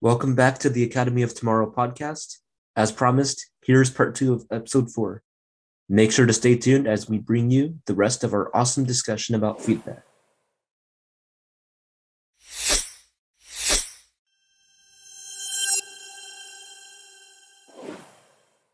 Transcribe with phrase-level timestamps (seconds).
[0.00, 2.38] Welcome back to the Academy of Tomorrow podcast.
[2.76, 5.22] As promised, here's part two of episode four.
[5.88, 9.34] Make sure to stay tuned as we bring you the rest of our awesome discussion
[9.34, 10.02] about feedback.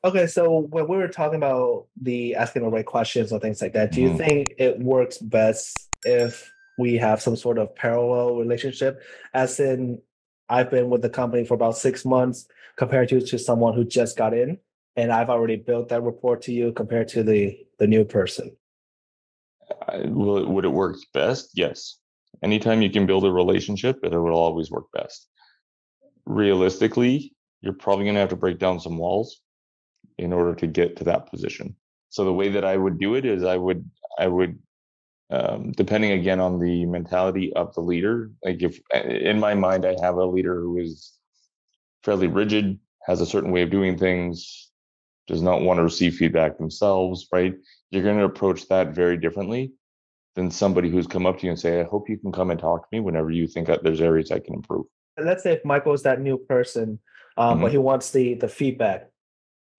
[0.04, 3.72] Okay, so when we were talking about the asking the right questions or things like
[3.74, 4.18] that, do you Mhm.
[4.18, 9.00] think it works best if we have some sort of parallel relationship?
[9.32, 10.02] As in,
[10.48, 12.46] I've been with the company for about six months
[12.76, 14.58] compared to to someone who just got in,
[14.96, 18.56] and I've already built that rapport to you compared to the the new person.
[19.88, 21.50] I- will would it work best?
[21.54, 21.98] Yes.
[22.42, 25.28] Anytime you can build a relationship, it will always work best.
[26.24, 29.40] Realistically, you're probably going to have to break down some walls
[30.18, 31.76] in order to get to that position.
[32.08, 34.58] So the way that I would do it is I would I would
[35.32, 38.30] um, depending again on the mentality of the leader.
[38.44, 41.14] Like if in my mind I have a leader who is
[42.04, 44.70] fairly rigid, has a certain way of doing things,
[45.26, 47.54] does not want to receive feedback themselves, right?
[47.90, 49.72] You're going to approach that very differently
[50.34, 52.60] than somebody who's come up to you and say, I hope you can come and
[52.60, 54.86] talk to me whenever you think that there's areas I can improve.
[55.16, 56.98] And let's say if Michael's that new person,
[57.38, 59.08] um, but he wants the the feedback,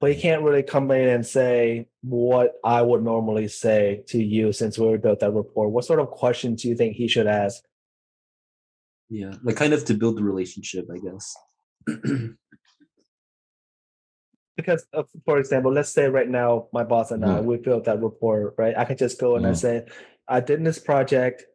[0.03, 4.51] but he can't really come in and say what I would normally say to you
[4.51, 5.69] since we built that rapport.
[5.69, 7.63] What sort of questions do you think he should ask?
[9.09, 11.33] Yeah, like kind of to build the relationship, I guess.
[14.57, 17.45] Because, uh, for example, let's say right now my boss and I Mhm.
[17.45, 18.77] we built that rapport, right?
[18.77, 19.57] I can just go and I Mhm.
[19.57, 19.85] say,
[20.27, 21.45] I did this project.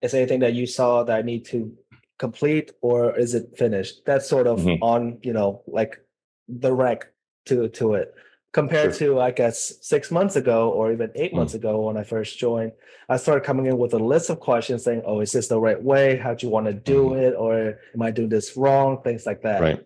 [0.00, 1.76] Is there anything that you saw that I need to
[2.18, 4.06] complete, or is it finished?
[4.06, 4.78] That's sort of Mhm.
[4.80, 6.00] on, you know, like
[6.48, 7.12] the direct
[7.48, 8.14] to to it.
[8.52, 9.16] Compared Sure.
[9.16, 12.72] to, I guess, six months ago or even eight months ago when I first joined,
[13.10, 15.82] I started coming in with a list of questions saying, "Oh, is this the right
[15.82, 16.16] way?
[16.16, 17.34] How do you want to do it?
[17.36, 19.60] Or am I doing this wrong?" Things like that.
[19.60, 19.80] Right.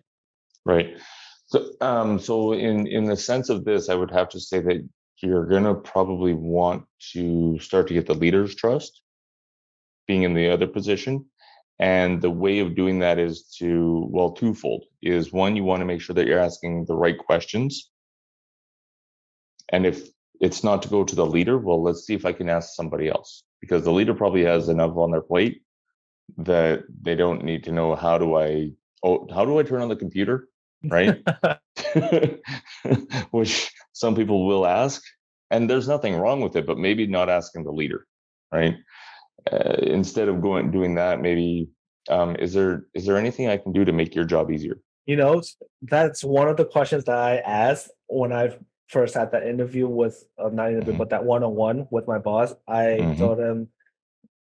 [0.65, 0.97] Right.
[1.47, 4.77] So, um, so in in the sense of this, I would have to say that
[5.21, 9.01] you're going to probably want to start to get the leader's trust,
[10.07, 11.25] being in the other position,
[11.83, 14.85] and the way of doing that is to well, twofold.
[15.01, 17.91] Is one, you want to make sure that you're asking the right questions,
[19.67, 20.07] and if
[20.39, 23.09] it's not to go to the leader, well, let's see if I can ask somebody
[23.09, 25.61] else because the leader probably has enough on their plate
[26.37, 28.71] that they don't need to know how do I
[29.03, 30.47] oh how do I turn on the computer
[30.89, 31.21] right?
[33.31, 35.01] Which some people will ask,
[35.51, 38.05] and there's nothing wrong with it, but maybe not asking the leader,
[38.53, 38.75] right?
[39.51, 41.67] Uh, instead of going doing that, maybe
[42.09, 44.79] um, is there is there anything I can do to make your job easier?
[45.05, 45.41] You know,
[45.81, 50.23] that's one of the questions that I asked when I first had that interview with,
[50.37, 50.97] uh, not interview, Mhm.
[50.97, 52.53] but that one on one with my boss.
[52.67, 53.17] I Mhm.
[53.17, 53.69] told him,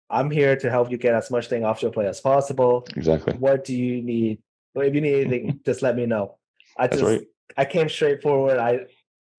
[0.09, 2.85] I'm here to help you get as much thing off your plate as possible.
[2.95, 3.33] Exactly.
[3.39, 4.39] What do you need?
[4.75, 6.37] Well, if you need anything, just let me know.
[6.77, 7.27] I That's just, right.
[7.57, 8.59] I came straight forward.
[8.59, 8.85] I,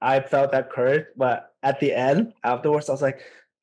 [0.01, 3.21] I felt that courage, but at the end, afterwards, I was like,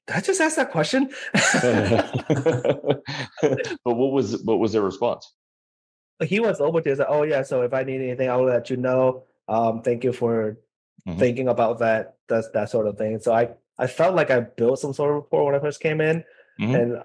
[0.09, 1.09] did I just ask that question?
[1.33, 3.01] but
[3.83, 5.31] what was what was their response?
[6.25, 6.99] he was open to it.
[6.99, 9.23] Like, oh yeah, so if I need anything, I'll let you know.
[9.47, 10.57] Um, thank you for
[11.07, 11.17] Mhm.
[11.17, 13.19] thinking about that, that's that sort of thing.
[13.19, 16.01] So I I felt like I built some sort of rapport when I first came
[16.01, 16.25] in,
[16.59, 16.75] Mhm.
[16.81, 17.03] and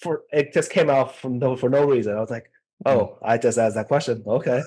[0.00, 2.16] for it just came out from no for no reason.
[2.16, 2.50] I was like,
[2.86, 4.24] oh, I just asked that question.
[4.26, 4.62] Okay.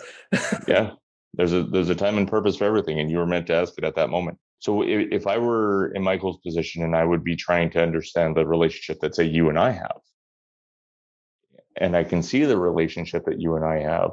[0.68, 0.92] yeah
[1.34, 3.74] there's a there's a time and purpose for everything and you were meant to ask
[3.78, 7.36] it at that moment so if, i were in michael's position and i would be
[7.36, 10.00] trying to understand the relationship that say you and i have
[11.78, 14.12] and i can see the relationship that you and i have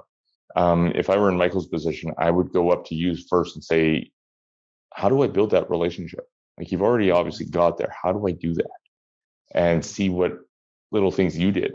[0.57, 3.65] um, if i were in michael's position i would go up to you first and
[3.65, 4.11] say
[4.95, 6.27] how do i build that relationship
[6.59, 8.71] like you've already obviously got there how do i do that
[9.55, 10.39] and see what
[10.93, 11.75] little things you did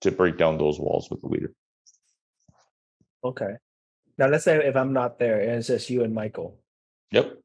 [0.00, 1.52] to break down those walls with the leader
[3.24, 3.54] Okay.
[4.16, 6.58] Now let's say if I'm not there and it's just you and Michael.
[7.10, 7.38] Yep.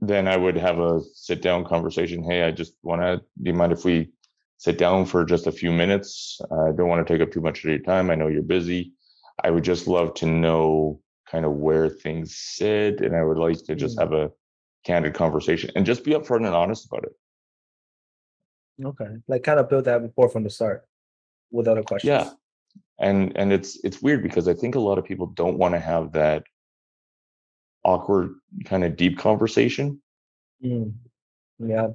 [0.00, 2.22] Then I would have a sit down conversation.
[2.22, 4.10] Hey, I just want to, do you mind if we
[4.58, 6.40] sit down for just a few minutes?
[6.50, 8.10] I don't want to take up too much of your time.
[8.10, 8.92] I know you're busy.
[9.42, 11.00] I would just love to know
[11.30, 13.00] kind of where things sit.
[13.00, 14.00] And I would like to just Mm.
[14.00, 14.30] have a
[14.84, 17.12] candid conversation and just be upfront and honest about it.
[18.84, 19.16] Okay.
[19.26, 20.86] Like kind of build that rapport from the start
[21.50, 22.08] without a question.
[22.08, 22.30] Yeah.
[23.00, 25.80] And and it's it's weird because I think a lot of people don't want to
[25.80, 26.44] have that
[27.88, 28.30] awkward
[28.70, 30.00] kind of deep conversation
[30.64, 30.92] Mm.
[31.60, 31.88] Yeah.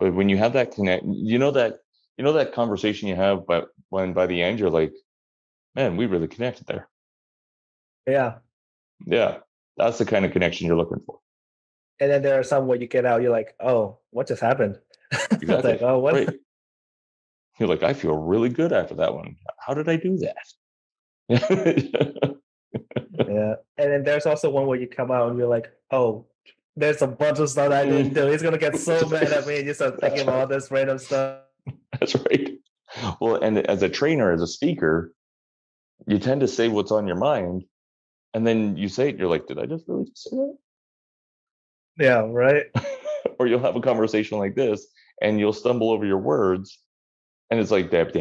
[0.00, 1.72] but when you have that connect you know that
[2.16, 4.94] you know that conversation you have but when by the end you're like
[5.74, 6.88] man we really connected there
[8.06, 8.30] Yeah.
[9.06, 9.32] yeah
[9.76, 11.18] that's the kind of connection you're looking for
[12.00, 14.74] And then there are some where you get out, you're like, oh, what just happened?
[15.42, 16.14] Exactly like, oh, what?
[16.14, 16.40] right
[17.58, 19.36] You're like, I feel really good after that one.
[19.64, 20.46] How did I do that?
[23.18, 23.54] yeah.
[23.78, 26.26] And then there's also one where you come out and you're like, oh,
[26.76, 28.14] there's a bunch of stuff I didn't mm.
[28.14, 28.26] do.
[28.26, 30.98] He's gonna get so mad at me and you start thinking about all this random
[30.98, 31.40] stuff.
[31.98, 32.58] That's right.
[33.20, 35.12] Well, and as a trainer, as a speaker,
[36.06, 37.64] you tend to say what's on your mind,
[38.34, 40.56] and then you say it, you're like, did I just really just say that?
[41.98, 42.66] Yeah, right.
[43.38, 44.86] or you'll have a conversation like this
[45.22, 46.78] and you'll stumble over your words
[47.50, 48.14] and it's like that,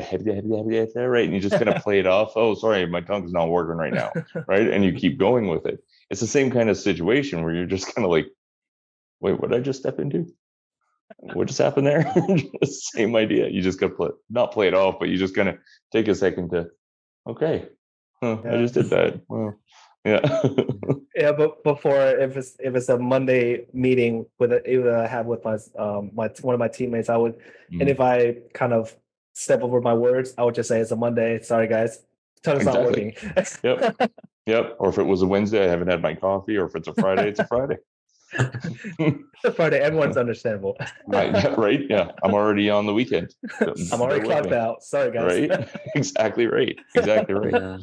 [0.95, 1.25] right?
[1.25, 3.93] And you just kind of play it off oh sorry my tongue's not working right
[3.93, 4.11] now
[4.47, 4.67] right?
[4.67, 5.83] And you keep going with it.
[6.09, 8.27] It's the same kind of situation where you're just kind of like
[9.19, 10.25] wait what did i just step into?
[11.19, 12.11] What just happened there?
[12.63, 13.47] Same idea.
[13.47, 15.57] You just gotta play not play it off but you just gonna
[15.91, 16.67] take a second to
[17.27, 17.69] okay
[18.21, 18.53] huh, yeah.
[18.53, 19.21] i just did that.
[19.27, 19.57] Well
[20.05, 20.19] yeah.
[21.15, 25.45] yeah, but before if it's if it's a Monday meeting with a, I have with
[25.45, 27.37] my um my one of my teammates, I would
[27.71, 27.79] mm.
[27.79, 28.93] and if I kind of
[29.33, 31.41] step over my words, I would just say it's a Monday.
[31.41, 32.03] Sorry guys.
[32.43, 32.81] Tongue's exactly.
[32.81, 33.13] not working.
[33.63, 34.11] yep.
[34.45, 34.75] Yep.
[34.79, 36.93] Or if it was a Wednesday, I haven't had my coffee, or if it's a
[36.93, 37.77] Friday, it's a Friday.
[39.55, 40.75] Friday, everyone's understandable.
[41.07, 41.81] right, yeah, right.
[41.89, 42.11] Yeah.
[42.23, 43.33] I'm already on the weekend.
[43.61, 44.83] I'm already clocked out.
[44.83, 45.49] Sorry guys.
[45.49, 45.69] Right?
[45.95, 46.77] exactly right.
[46.95, 47.53] Exactly right.
[47.53, 47.77] Yeah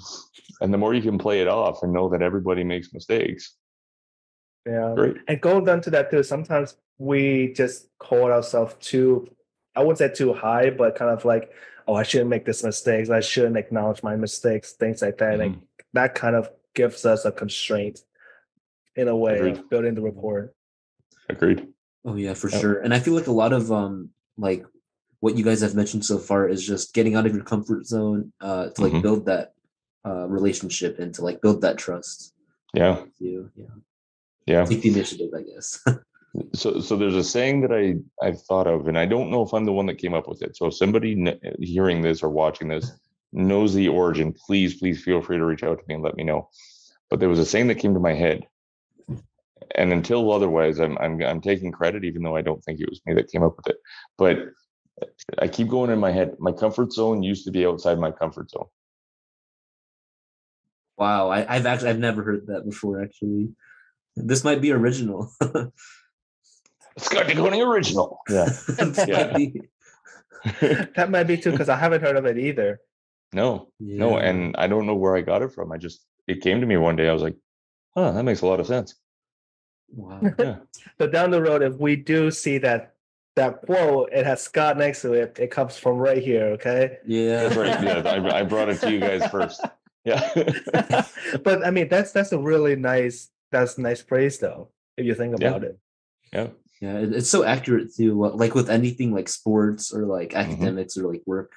[0.61, 3.57] and the more you can play it off and know that everybody makes mistakes
[4.67, 9.27] yeah great and going down to that too sometimes we just hold ourselves too
[9.81, 11.53] i wouldn't say too high but kind of like
[11.89, 15.55] oh i shouldn't make this mistakes i shouldn't acknowledge my mistakes things like that mm-hmm.
[15.55, 15.63] and
[15.93, 18.01] that kind of gives us a constraint
[18.97, 19.59] in a way Agreed.
[19.59, 20.53] of building the rapport
[21.31, 21.69] Agreed.
[22.05, 22.61] Oh yeah, for yep.
[22.61, 22.81] sure.
[22.81, 24.65] And I feel like a lot of um like
[25.21, 28.33] what you guys have mentioned so far is just getting out of your comfort zone
[28.41, 29.03] uh to like mm-hmm.
[29.03, 29.53] build that
[30.05, 32.33] uh, relationship and to like build that trust.
[32.73, 33.03] Yeah.
[33.19, 33.67] You, yeah.
[34.47, 34.65] Yeah.
[34.65, 35.85] Take the initiative, I guess.
[36.55, 39.53] so, so there's a saying that I I've thought of, and I don't know if
[39.53, 40.57] I'm the one that came up with it.
[40.57, 42.93] So, if somebody hearing this or watching this
[43.33, 46.25] knows the origin, please, please feel free to reach out to me and let me
[46.25, 46.49] know.
[47.09, 48.47] But there was a saying that came to my head,
[49.75, 53.01] and until otherwise, I'm I'm I'm taking credit, even though I don't think it was
[53.07, 53.77] me that came up with it.
[54.17, 54.39] But
[55.39, 56.37] I keep going in my head.
[56.39, 58.67] My comfort zone used to be outside my comfort zone.
[60.97, 63.03] Wow, I, have actually I've never heard that before.
[63.03, 63.49] Actually,
[64.17, 65.33] this might be original.
[66.97, 68.21] it's got to go original.
[68.29, 69.33] Yeah, that, yeah.
[69.33, 70.89] Might be.
[70.97, 72.81] that might be too because I haven't heard of it either.
[73.33, 73.99] No, yeah.
[73.99, 75.73] no, and I don't know where I got it from.
[75.73, 77.09] I just it came to me one day.
[77.09, 77.37] I was like,
[77.95, 78.95] "Huh, that makes a lot of sense."
[79.93, 80.21] Wow.
[80.39, 80.57] Yeah.
[80.99, 82.95] so down the road, if we do see that
[83.37, 85.39] that quote, it has Scott next to it.
[85.41, 86.47] It comes from right here.
[86.47, 86.99] Okay.
[87.07, 87.49] Yeah.
[87.49, 87.83] That's right.
[87.83, 89.65] Yeah, I, I brought it to you guys first.
[90.05, 90.31] Yeah.
[91.45, 95.35] but I mean, that's that's a really nice that's nice praise though, if you think
[95.35, 95.69] about yeah.
[95.69, 95.79] it.
[96.33, 96.47] Yeah.
[96.81, 98.19] Yeah, it's so accurate too.
[98.19, 100.53] Like with anything like sports or like mm-hmm.
[100.53, 101.07] academics mm-hmm.
[101.07, 101.53] or like work.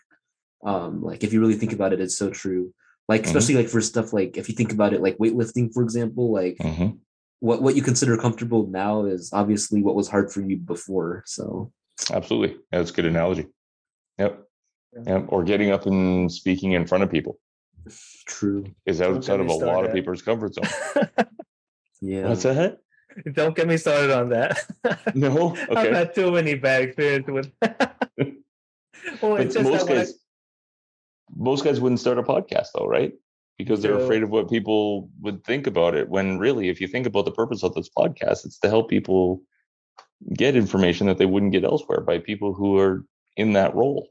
[0.66, 2.74] Um, like if you really think about it, it's so true.
[3.08, 3.30] Like mm-hmm.
[3.30, 3.64] especially mm-hmm.
[3.64, 6.98] like for stuff like if you think about it, like weightlifting, for example, like mm-hmm.
[7.40, 11.24] what what you consider comfortable now is obviously what was hard for you before.
[11.26, 11.72] So
[12.12, 13.48] absolutely, that's a good analogy.
[14.20, 14.44] Yep.
[14.94, 15.02] Yeah.
[15.08, 15.26] Yep.
[15.30, 17.40] Or getting up and speaking in front of people.
[18.26, 18.66] True.
[18.86, 20.66] Is outside of a lot of people's comfort zone.
[22.02, 22.28] yeah.
[22.28, 22.80] What's that?
[23.34, 24.60] Don't get me started on that.
[25.16, 25.56] No.
[25.70, 25.76] Okay.
[25.76, 27.52] I've had too many bad experiences with.
[29.22, 30.14] well, it's just most guys, I...
[31.36, 33.14] most guys wouldn't start a podcast though, right?
[33.58, 36.10] Because they're afraid of what people would think about it.
[36.10, 39.42] When really, if you think about the purpose of this podcast, it's to help people
[40.34, 43.06] get information that they wouldn't get elsewhere by people who are
[43.38, 44.10] in that role.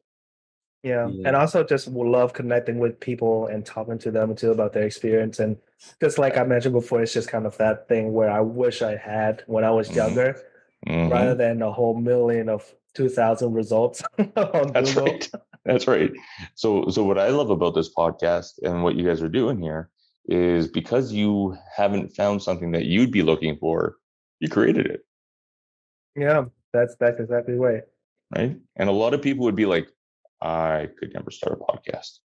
[0.83, 1.09] Yeah.
[1.09, 1.29] yeah.
[1.29, 5.39] And also just love connecting with people and talking to them too about their experience.
[5.39, 5.57] And
[6.01, 8.97] just like I mentioned before, it's just kind of that thing where I wish I
[8.97, 9.99] had when I was mm-hmm.
[9.99, 10.41] younger,
[10.87, 11.13] mm-hmm.
[11.13, 14.03] rather than a whole million of 2000 results
[14.35, 15.05] That's Google.
[15.05, 15.31] right.
[15.65, 16.11] That's right.
[16.57, 19.89] So, so what I love about this podcast and what you guys are doing here
[20.27, 23.97] is because you haven't found something that you'd be looking for,
[24.41, 25.05] you created it.
[26.17, 27.83] Yeah, that's that's exactly right.
[28.35, 28.57] Right.
[28.77, 29.89] And a lot of people would be like,
[30.43, 32.19] I could never start a podcast.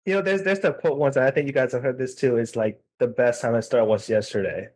[0.07, 2.37] you know, there's there's the quote once, I think you guys have heard this too.
[2.37, 4.69] Is like the best time I start was yesterday.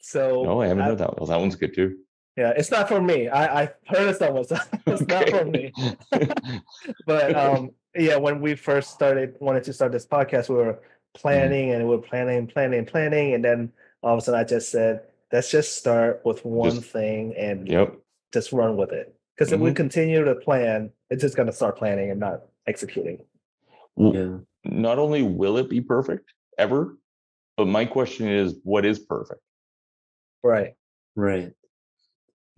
[0.00, 1.18] So no, I haven't I, heard that.
[1.18, 1.98] Well, that one's good too.
[2.36, 3.28] Yeah, it's not for me.
[3.28, 4.44] I I heard it someone.
[4.86, 5.72] It's not for me.
[7.06, 10.82] but um, yeah, when we first started, wanted to start this podcast, we were mm-hmm.
[11.14, 11.76] planning mm.
[11.76, 15.02] and we were planning, planning, planning, and then all of a sudden, I just said,
[15.30, 17.94] let's just start with one just, thing and yep.
[18.32, 19.14] just run with it.
[19.34, 19.54] Because mm-hmm.
[19.54, 19.76] if we mm-hmm.
[19.76, 23.18] continue to plan, it's just going to start planning and not executing.
[23.96, 24.38] Yeah.
[24.64, 26.96] Not only will it be perfect ever,
[27.56, 29.40] but my question is, what is perfect?
[30.42, 30.74] Right.
[31.14, 31.52] Right.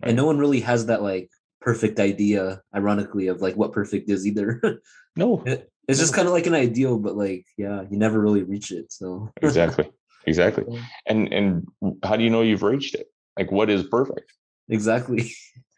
[0.01, 1.29] And no one really has that like
[1.61, 4.61] perfect idea, ironically, of like what perfect is either.
[5.17, 8.43] No, It- it's just kind of like an ideal, but like, yeah, you never really
[8.43, 8.91] reach it.
[8.91, 9.89] So exactly,
[10.25, 10.65] exactly.
[11.05, 11.67] And and
[12.03, 13.07] how do you know you've reached it?
[13.37, 14.33] Like, what is perfect?
[14.67, 15.31] exactly.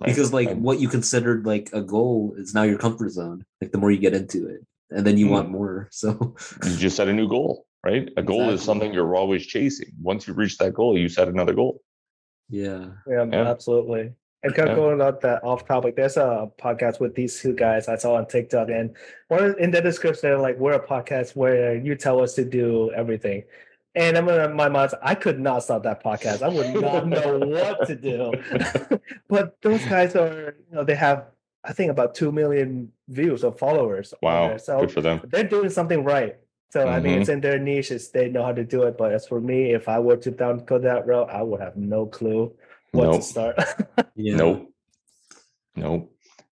[0.00, 0.08] right?
[0.08, 3.44] because like And- what you considered like a goal is now your comfort zone.
[3.60, 4.60] Like the more you get into it,
[4.90, 5.30] and then you Mhm.
[5.30, 5.88] want more.
[5.92, 6.34] So
[6.64, 8.08] you just set a new goal, right?
[8.16, 9.90] A goal is something you're always chasing.
[10.02, 11.80] Once you reach that goal, you set another goal.
[12.48, 13.48] yeah, Yeah, Yeah.
[13.50, 14.12] absolutely.
[14.44, 14.82] And kind of Yeah.
[14.82, 18.26] going on that off topic, there's a podcast with these two guys I saw on
[18.26, 18.94] TikTok, and
[19.26, 23.42] one in the description, like, "We're a podcast where you tell us to do everything."
[23.96, 26.42] And I'm in my mind, I could not start that podcast.
[26.42, 28.30] I would not know what to do.
[29.28, 31.24] but those guys are, you know, they have,
[31.64, 34.12] I think, about two million views or followers.
[34.22, 34.58] Wow.
[34.58, 35.22] So good for them.
[35.28, 36.36] they're doing something right.
[36.70, 38.98] So I mean, it's in their niches; they know how to do it.
[38.98, 41.76] But as for me, if I were to down go that route, I would have
[41.76, 42.52] no clue
[42.92, 43.14] what Nope.
[43.16, 43.56] to start.
[44.16, 44.36] yeah.
[44.36, 44.74] Nope.
[45.76, 46.12] Nope.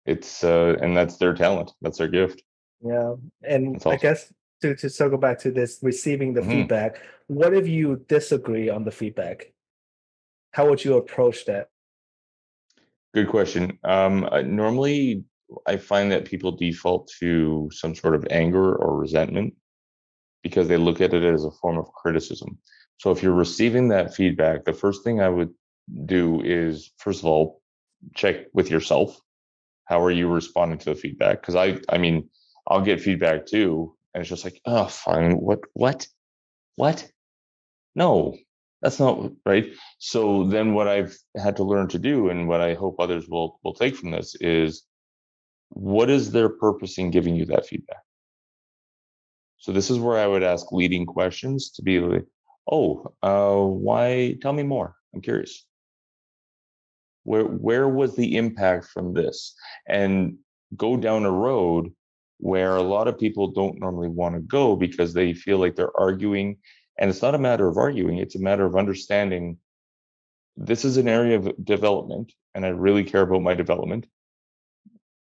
[0.06, 1.72] It's uh and that's their talent.
[1.82, 2.42] That's their gift.
[2.82, 6.52] yeah, and That's I guess to to circle back to this receiving the Mhm.
[6.52, 9.54] feedback, what if you disagree on the feedback?
[10.52, 11.70] How would you approach that?
[13.14, 13.80] Good question.
[13.84, 15.24] Um normally
[15.66, 19.56] I find that people default to some sort of anger or resentment
[20.44, 22.60] because they look at it as a form of criticism.
[22.98, 25.54] So if you're receiving that feedback, the first thing I would
[26.06, 27.62] do is first of all
[28.16, 29.20] check with yourself.
[29.86, 31.42] How are you responding to the feedback?
[31.42, 32.30] Because I I mean,
[32.68, 36.08] I'll get feedback too, and it's just like, oh fine, what what?
[36.76, 37.10] What?
[37.96, 38.38] No,
[38.82, 39.68] that's not right.
[39.98, 43.60] So then what I've had to learn to do and what I hope others will
[43.64, 44.84] will take from this is
[45.70, 48.04] what is their purpose in giving you that feedback?
[49.58, 52.26] So this is where I would ask leading questions to be like,
[52.72, 54.38] oh, uh, why?
[54.42, 54.96] Tell me more.
[55.14, 55.66] I'm curious.
[57.24, 59.54] Where where was the impact from this?
[59.88, 60.38] And
[60.76, 61.92] go down a road
[62.40, 65.98] where a lot of people don't normally want to go because they feel like they're
[66.00, 66.58] arguing.
[66.98, 69.58] And it's not a matter of arguing, it's a matter of understanding
[70.58, 74.08] this is an area of development, and I really care about my development.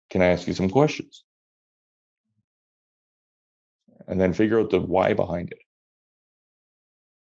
[0.08, 1.24] Can I ask you some questions?
[4.08, 5.58] And then figure out the why behind it.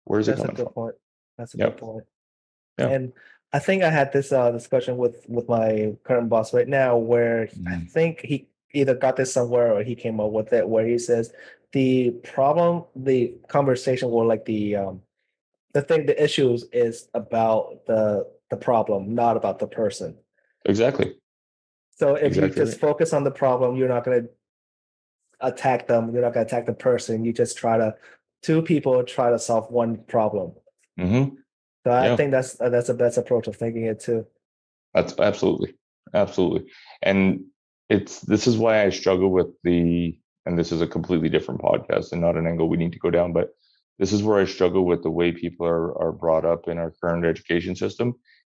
[0.04, 0.72] Where's That's it a coming good from?
[0.74, 0.94] point.
[1.38, 1.70] That's a Yep.
[1.70, 2.04] good point.
[2.78, 2.88] Yeah.
[2.88, 3.12] And
[3.52, 7.48] I think I had this uh, discussion with with my current boss right now, where
[7.66, 7.90] I Mhm.
[7.90, 11.32] think he either got this somewhere or he came up with it, where he says
[11.72, 15.02] the problem, the conversation, or like the um,
[15.72, 20.16] the thing, the issues is about the the problem, not about the person.
[20.66, 21.16] Exactly.
[21.96, 24.28] So if Exactly you just focus on the problem, you're not going to
[25.40, 26.12] attack them.
[26.12, 27.24] You're not going to attack the person.
[27.24, 27.94] You just try to
[28.42, 30.52] two people try to solve one problem.
[30.98, 31.24] hmm
[31.84, 32.16] So I Yeah.
[32.16, 34.26] think that's uh, that's a best approach of thinking it too.
[34.92, 35.74] That's absolutely,
[36.12, 36.70] absolutely.
[37.02, 37.46] And
[37.88, 42.12] it's this is why I struggle with the, and this is a completely different podcast
[42.12, 43.50] and not an angle we need to go down, but
[43.98, 46.92] this is where I struggle with the way people are are brought up in our
[47.02, 48.14] current education system.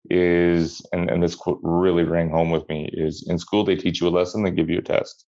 [0.09, 3.99] Is and and this quote really rang home with me is in school they teach
[3.99, 5.25] you a lesson, they give you a test,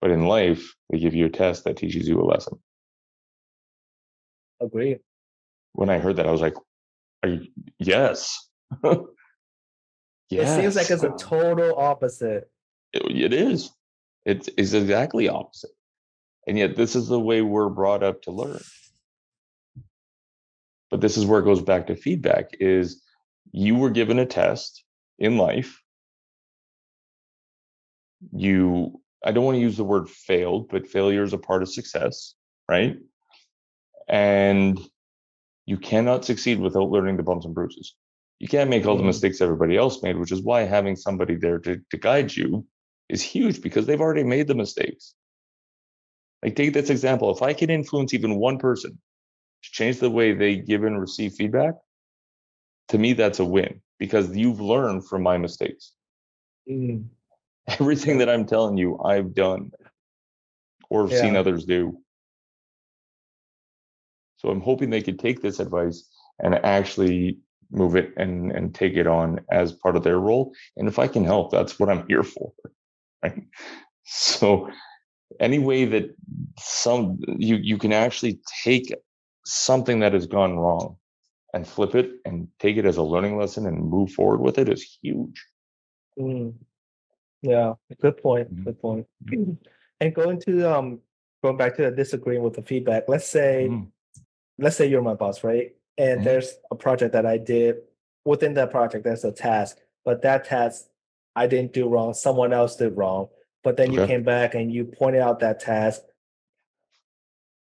[0.00, 2.58] but in life they give you a test that teaches you a lesson.
[4.60, 4.98] Agree.
[5.72, 6.54] When I heard that, I was like,
[7.24, 7.46] you,
[7.78, 8.38] yes.
[10.30, 12.50] It seems like it's a total opposite.
[12.92, 13.70] It, it is.
[14.24, 15.70] It's, it's exactly opposite.
[16.46, 18.60] And yet, this is the way we're brought up to learn.
[20.90, 23.02] But this is where it goes back to feedback is
[23.52, 24.84] you were given a test
[25.18, 25.80] in life.
[28.32, 31.68] You, I don't want to use the word failed, but failure is a part of
[31.72, 32.34] success,
[32.68, 32.96] right?
[34.08, 34.78] And
[35.64, 37.94] you cannot succeed without learning the bumps and bruises.
[38.38, 39.06] You can't make all the Mm.
[39.06, 42.66] mistakes everybody else made, which is why having somebody there to, to guide you
[43.12, 45.14] is huge because they've already made the mistakes.
[46.42, 50.32] Like, take this example if I can influence even one person to change the way
[50.32, 51.74] they give and receive feedback,
[52.88, 55.92] to me, that's a win because you've learned from my mistakes.
[56.68, 57.04] Mm,
[57.68, 59.70] Everything that I'm telling you, I've done
[60.90, 61.98] or seen others do.
[64.38, 66.08] So I'm hoping they could take this advice
[66.40, 67.38] and actually
[67.70, 70.52] move it and and take it on as part of their role.
[70.76, 72.52] And if I can help, that's what I'm here for.
[73.22, 73.44] Right.
[74.04, 74.68] So
[75.40, 76.14] any way that
[76.58, 78.92] some you you can actually take
[79.44, 80.96] something that has gone wrong
[81.54, 84.68] and flip it and take it as a learning lesson and move forward with it
[84.68, 85.44] is huge.
[86.18, 86.54] mm.
[87.42, 88.54] Yeah, good point.
[88.54, 88.64] Mhm.
[88.64, 89.06] Good point.
[90.00, 91.00] And going to um
[91.44, 93.90] going back to the disagreeing with the feedback, let's say Mhm.
[94.58, 95.74] let's say you're my boss, right?
[95.96, 96.24] And Mhm.
[96.24, 97.82] there's a project that I did.
[98.24, 100.88] Within that project, there's a task but that task
[101.34, 103.28] I didn't do wrong, someone else did wrong.
[103.64, 106.02] But then you came back and you pointed out that task.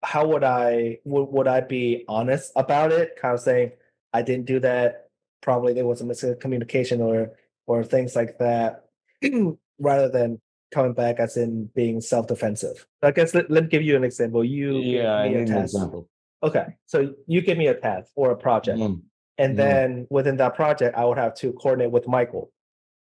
[0.02, 3.16] How would I would, would I be honest about it?
[3.20, 3.72] Kind of saying
[4.14, 5.08] I didn't do that.
[5.42, 7.32] Probably there was a miscommunication or
[7.66, 8.86] or things like that,
[9.78, 10.40] rather than
[10.72, 12.86] coming back as in being self defensive.
[13.02, 14.42] I guess let, let me give you an example.
[14.42, 15.74] You give Yeah, I me a need an task.
[15.74, 16.08] example.
[16.42, 19.02] Okay, so you give me a task or a project, Mm,
[19.36, 19.56] and Mhm.
[19.58, 22.50] then within that project, I would have to coordinate with Michael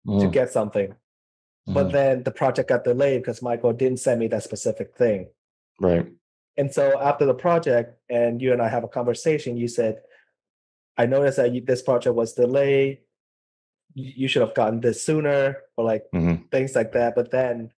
[0.06, 0.94] to mm, get something.
[1.66, 1.92] But mhm.
[1.92, 5.28] then the project got delayed because Michael didn't send me that specific thing.
[5.80, 6.06] right.
[6.58, 10.00] And so after the project, and you and I have a conversation, you said,
[10.96, 13.00] "I noticed that you, this project was delayed.
[13.94, 16.50] You should have gotten this sooner, or like Mhm.
[16.50, 17.72] things like that." But then,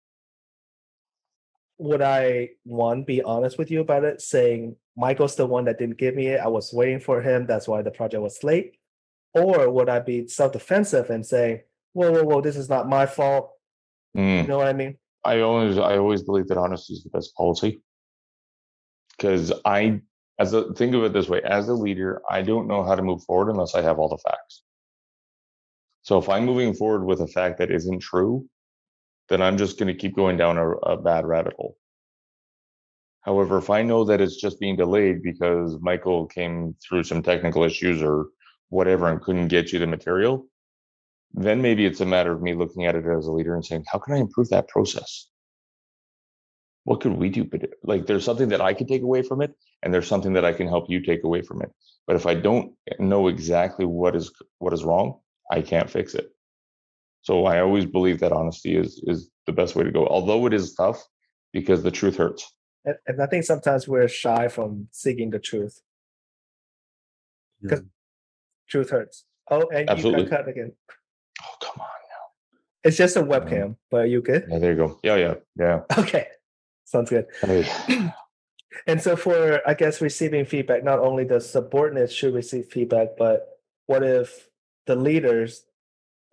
[1.80, 5.98] would I one be honest with you about it, saying Michael's the one that didn't
[5.98, 6.40] give me it?
[6.40, 7.46] I was waiting for him.
[7.48, 8.78] That's why the project was late.
[9.34, 11.66] Or would I be self-defensive and say,
[11.98, 12.42] "Whoa, whoa, whoa!
[12.42, 13.50] This is not my fault."
[14.16, 14.44] Mm.
[14.44, 14.98] You know what I mean?
[15.24, 17.82] I always I always believe that honesty is the best policy.
[19.18, 20.02] Because I
[20.40, 23.02] as a think of it this way, as a leader, I don't know how to
[23.02, 24.62] move forward unless I have all the facts.
[26.04, 28.48] So if I'm moving forward with a fact that isn't true,
[29.30, 31.78] then I'm just going to keep going down a, a bad rabbit hole.
[33.22, 37.64] However, if I know that it's just being delayed because Michael came through some technical
[37.64, 38.28] issues or
[38.70, 40.48] whatever and couldn't get you the material,
[41.34, 43.86] then maybe it's a matter of me looking at it as a leader and saying,
[43.92, 45.28] how can I improve that process?
[46.84, 47.44] What could we do?
[47.44, 49.54] But like, there's something that I could take away from it,
[49.84, 51.70] and there's something that I can help you take away from it.
[52.06, 55.20] But if I don't know exactly what is what is wrong,
[55.52, 56.30] I can't fix it.
[57.24, 60.08] So I always believe that honesty is is the best way to go.
[60.08, 61.06] Although it is tough
[61.52, 62.50] because the truth hurts.
[62.86, 65.82] And, and I think sometimes we're shy from seeking the truth.
[67.62, 67.80] Yeah.
[68.70, 69.26] Truth hurts.
[69.52, 70.24] Oh, and Absolutely.
[70.24, 70.72] you got cut again.
[71.42, 71.88] Oh come on.
[71.88, 72.60] Now.
[72.84, 74.46] It's just a webcam, but are you good?
[74.50, 75.00] Yeah, there you go.
[75.04, 75.82] Yeah, yeah, yeah.
[75.98, 76.28] Okay,
[76.86, 77.28] sounds good.
[77.42, 78.12] Hey.
[78.86, 83.60] And so, for I guess receiving feedback, not only the subordinates should receive feedback, but
[83.88, 84.50] what if
[84.86, 85.64] the leaders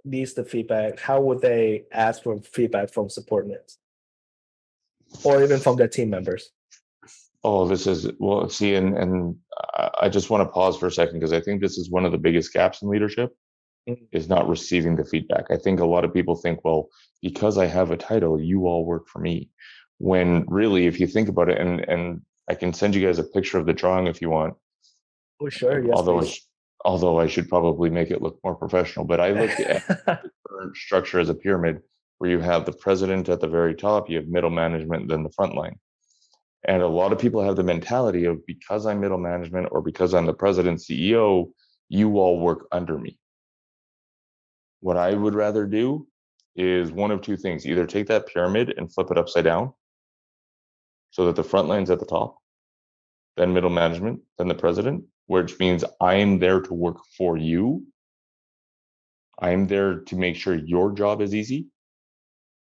[0.05, 1.00] needs the feedback?
[1.00, 3.79] How would they ask for feedback from subordinates,
[5.22, 6.50] or even from their team members?
[7.42, 8.48] Oh, this is well.
[8.48, 9.37] See, and and
[9.98, 12.12] I just want to pause for a second because I think this is one of
[12.12, 13.35] the biggest gaps in leadership.
[13.88, 13.99] Mm.
[14.12, 15.44] is not receiving the feedback.
[15.51, 16.88] I think a lot of people think, well,
[17.20, 19.51] because I have a title, you all work for me.
[19.99, 23.25] When really, if you think about it, and and I can send you guys a
[23.25, 24.55] picture of the drawing if you want.
[25.40, 25.85] Oh, sure.
[25.85, 26.40] Yes, although please.
[26.85, 30.77] although I should probably make it look more professional, but I look at the current
[30.77, 31.83] structure as a pyramid
[32.18, 35.31] where you have the president at the very top, you have middle management, then the
[35.31, 35.79] front line.
[36.66, 40.14] And a lot of people have the mentality of because I'm middle management or because
[40.14, 41.51] I'm the president CEO,
[41.90, 43.18] you all work under me.
[44.85, 46.07] What I would rather do
[46.55, 49.73] is one of two things either take that pyramid and flip it upside down
[51.09, 52.37] so that the front line's at the top,
[53.38, 57.87] then middle management, then the president, which means I am there to work for you.
[59.38, 61.68] I am there to make sure your job is easy.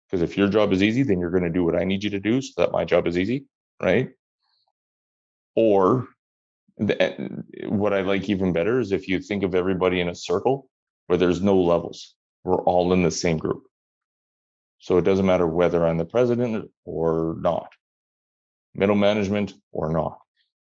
[0.07, 2.11] Because if your job is easy, then you're going to do what I need you
[2.11, 3.47] to do so that my job is easy,
[3.83, 4.11] right?
[5.57, 6.07] Or
[6.79, 7.29] the, eh,
[7.67, 10.69] what I like even better is if you think of everybody in a circle
[11.07, 12.15] where there's no levels,
[12.45, 13.65] we're all in the same group.
[14.79, 17.73] So it doesn't matter whether I'm the president or not,
[18.75, 20.19] middle management or not.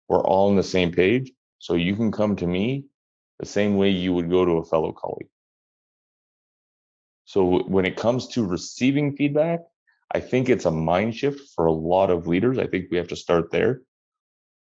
[0.09, 1.33] We're all on the same page.
[1.59, 2.85] So you can come to me
[3.38, 5.28] the same way you would go to a fellow colleague.
[7.24, 9.61] So when it comes to receiving feedback,
[10.12, 12.59] I think it's a mind shift for a lot of leaders.
[12.59, 13.80] I think we have to start there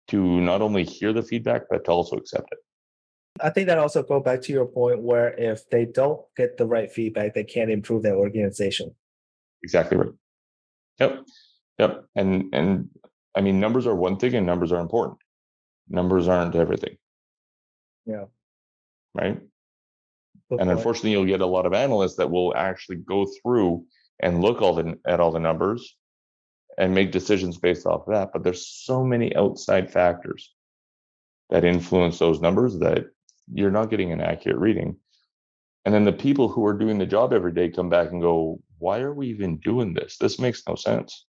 [0.10, 2.60] to not only hear the feedback, but to also accept it.
[3.42, 6.66] I think that also go back to your point where if they don't get the
[6.66, 8.94] right feedback, they can't improve their organization.
[9.64, 10.14] Exactly right.
[11.00, 11.26] Yep.
[11.80, 12.06] Yep.
[12.16, 12.90] And and
[13.36, 15.20] I mean numbers are one thing and numbers are important.
[15.88, 16.98] Numbers aren't everything.
[18.06, 18.26] Yeah.
[19.14, 19.40] Right.
[20.50, 20.72] Good and point.
[20.72, 23.86] unfortunately you'll get a lot of analysts that will actually go through
[24.20, 25.96] and look all the at all the numbers
[26.78, 30.54] and make decisions based off of that but there's so many outside factors
[31.50, 33.06] that influence those numbers that
[33.54, 34.98] you're not getting an accurate reading.
[35.86, 38.60] And then the people who are doing the job every day come back and go
[38.78, 40.18] why are we even doing this?
[40.18, 41.26] This makes no sense.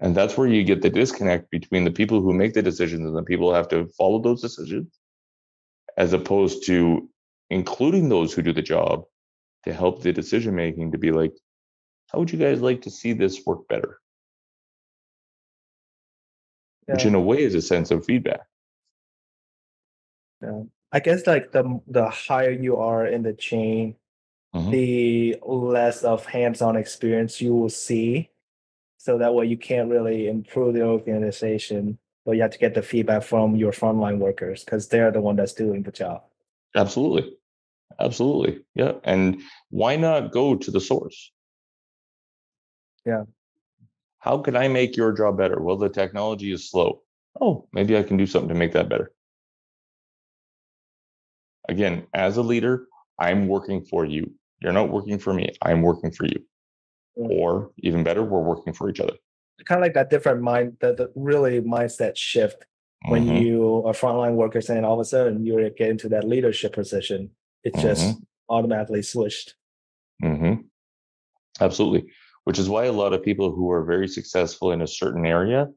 [0.00, 3.16] And that's where you get the disconnect between the people who make the decisions and
[3.16, 4.98] the people who have to follow those decisions
[5.96, 7.08] as opposed to
[7.50, 9.04] including those who do the job
[9.64, 11.32] to help the decision making to be like
[12.08, 13.98] how would you guys like to see this work better?
[16.86, 18.42] Which in a way is a sense of feedback
[20.42, 20.62] Yeah.
[20.92, 23.96] I guess like the the higher you are in the chain,
[24.54, 24.70] Mhm.
[24.70, 28.30] the less of hands-on experience you will see.
[28.98, 32.82] So that way you can't really improve the organization, but you have to get the
[32.82, 36.22] feedback from your frontline workers because they're the one that's doing the job.
[36.76, 37.36] Absolutely.
[38.00, 38.64] Absolutely.
[38.74, 38.94] Yeah.
[39.04, 41.32] And why not go to the source?
[43.04, 43.24] Yeah.
[44.18, 45.60] How can I make your job better?
[45.60, 47.02] Well, the technology is slow.
[47.40, 49.12] Oh, maybe I can do something to make that better.
[51.68, 52.86] Again, as a leader,
[53.18, 54.32] I'm working for you.
[54.60, 55.50] You're not working for me.
[55.62, 56.44] I'm working for you.
[57.16, 59.14] Or even better, we're working for each other.
[59.66, 62.66] Kind of like that different mind, the, the really mindset shift
[63.08, 63.40] when Mhm.
[63.40, 67.30] you are frontline workers and all of a sudden you get into that leadership position.
[67.62, 69.54] It just automatically switched.
[70.20, 70.54] hmm
[71.60, 72.10] Absolutely.
[72.44, 75.68] Which is why a lot of people who are very successful in a certain area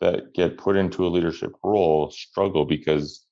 [0.00, 3.26] that get put into a leadership role struggle because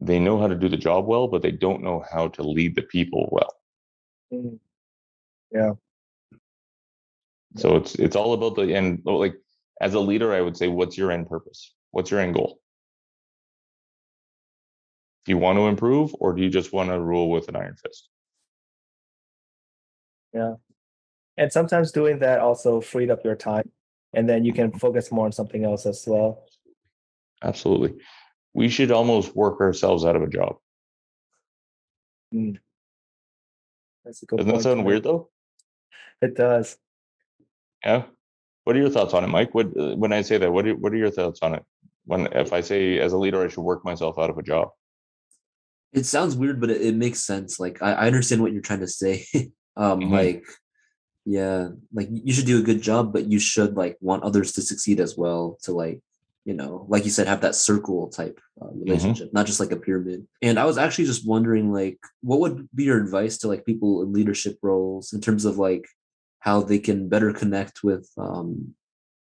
[0.00, 2.74] they know how to do the job well, but they don't know how to lead
[2.74, 3.54] the people well.
[4.32, 4.58] Mm.
[5.52, 5.72] Yeah.
[7.56, 9.02] So it's it's all about the end.
[9.04, 9.34] Like
[9.80, 11.74] as a leader, I would say, what's your end purpose?
[11.90, 12.60] What's your end goal?
[15.24, 17.76] Do you want to improve, or do you just want to rule with an iron
[17.76, 18.08] fist?
[20.32, 20.54] Yeah,
[21.36, 23.70] and sometimes doing that also freed up your time
[24.12, 26.44] and then you can focus more on something else as well.
[27.42, 27.94] Absolutely.
[28.58, 30.56] We should almost work ourselves out of a job.
[34.04, 34.84] That's a good Doesn't that sound too.
[34.84, 35.30] weird though?
[36.20, 36.76] It does.
[37.84, 38.06] Yeah.
[38.64, 39.54] What are your thoughts on it, Mike?
[39.54, 41.62] What uh, when I say that, what are, what are your thoughts on it?
[42.04, 44.70] When if I say as a leader I should work myself out of a job?
[45.92, 47.60] it sounds weird, but it, it makes sense.
[47.60, 49.24] Like I, I understand what you're trying to say.
[49.76, 50.10] um, Mhm.
[50.10, 50.44] like
[51.24, 54.62] yeah, like you should do a good job, but you should like want others to
[54.62, 55.58] succeed as well.
[55.62, 56.02] To like,
[56.48, 59.76] you know, like you said, have that circle type uh, relationship, not just like a
[59.76, 60.26] pyramid.
[60.40, 64.00] And I was actually just wondering, like, what would be your advice to like people
[64.00, 65.86] in leadership roles in terms of like
[66.38, 68.74] how they can better connect with um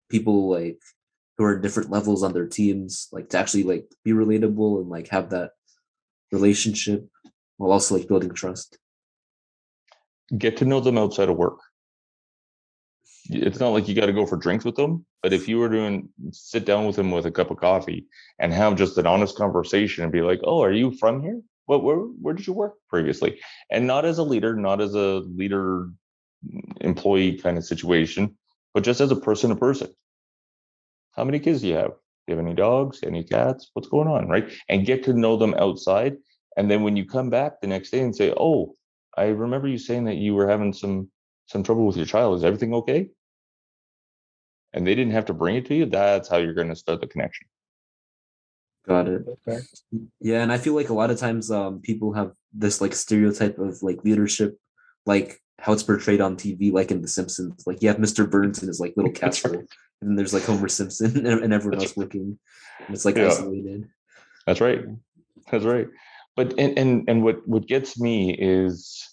[0.09, 0.81] people like
[1.37, 5.09] who are different levels on their teams, like to actually like be relatable and like
[5.09, 5.51] have that
[6.33, 7.07] relationship
[7.59, 8.79] while also like building trust.
[10.39, 11.59] Get to know them outside of work.
[13.31, 15.69] It's not like you got to go for drinks with them, but if you were
[15.69, 18.07] doing sit down with them with a cup of coffee
[18.39, 21.41] and have just an honest conversation and be like, "Oh, are you from here?
[21.67, 25.23] What where where did you work previously?" And not as a leader, not as a
[25.37, 25.89] leader
[26.47, 28.37] mm, employee kind of situation,
[28.75, 29.89] but just as a person to person.
[31.13, 31.91] How many kids do you have?
[31.91, 33.01] Do you have any dogs?
[33.03, 33.71] Any cats?
[33.75, 34.29] What's going on?
[34.29, 34.51] Right.
[34.69, 36.17] And get to know them outside.
[36.57, 38.77] And then when you come back the next day and say, Oh,
[39.17, 41.11] I remember you saying that you were having some
[41.47, 42.37] some trouble with your child.
[42.37, 43.09] Is everything okay?
[44.73, 45.87] And they didn't have to bring it to you.
[45.87, 47.47] That's how you're going to start the connection.
[48.87, 49.23] Got it.
[49.49, 49.61] Okay.
[50.21, 53.59] Yeah, and I feel like a lot of times um people have this like stereotype
[53.59, 54.59] of like leadership,
[55.07, 57.63] like how it's portrayed on TV, like in The Simpsons.
[57.65, 58.29] Like you have Mr.
[58.29, 59.53] Burns in his like little That's right.
[59.53, 59.67] castle,
[60.01, 62.39] and then there's like Homer Simpson and, and everyone That's else working.
[62.81, 63.27] And it's like Yeah.
[63.29, 63.89] isolated.
[64.47, 64.81] That's right.
[65.53, 65.87] That's right.
[66.35, 69.07] But and and, and what what gets me is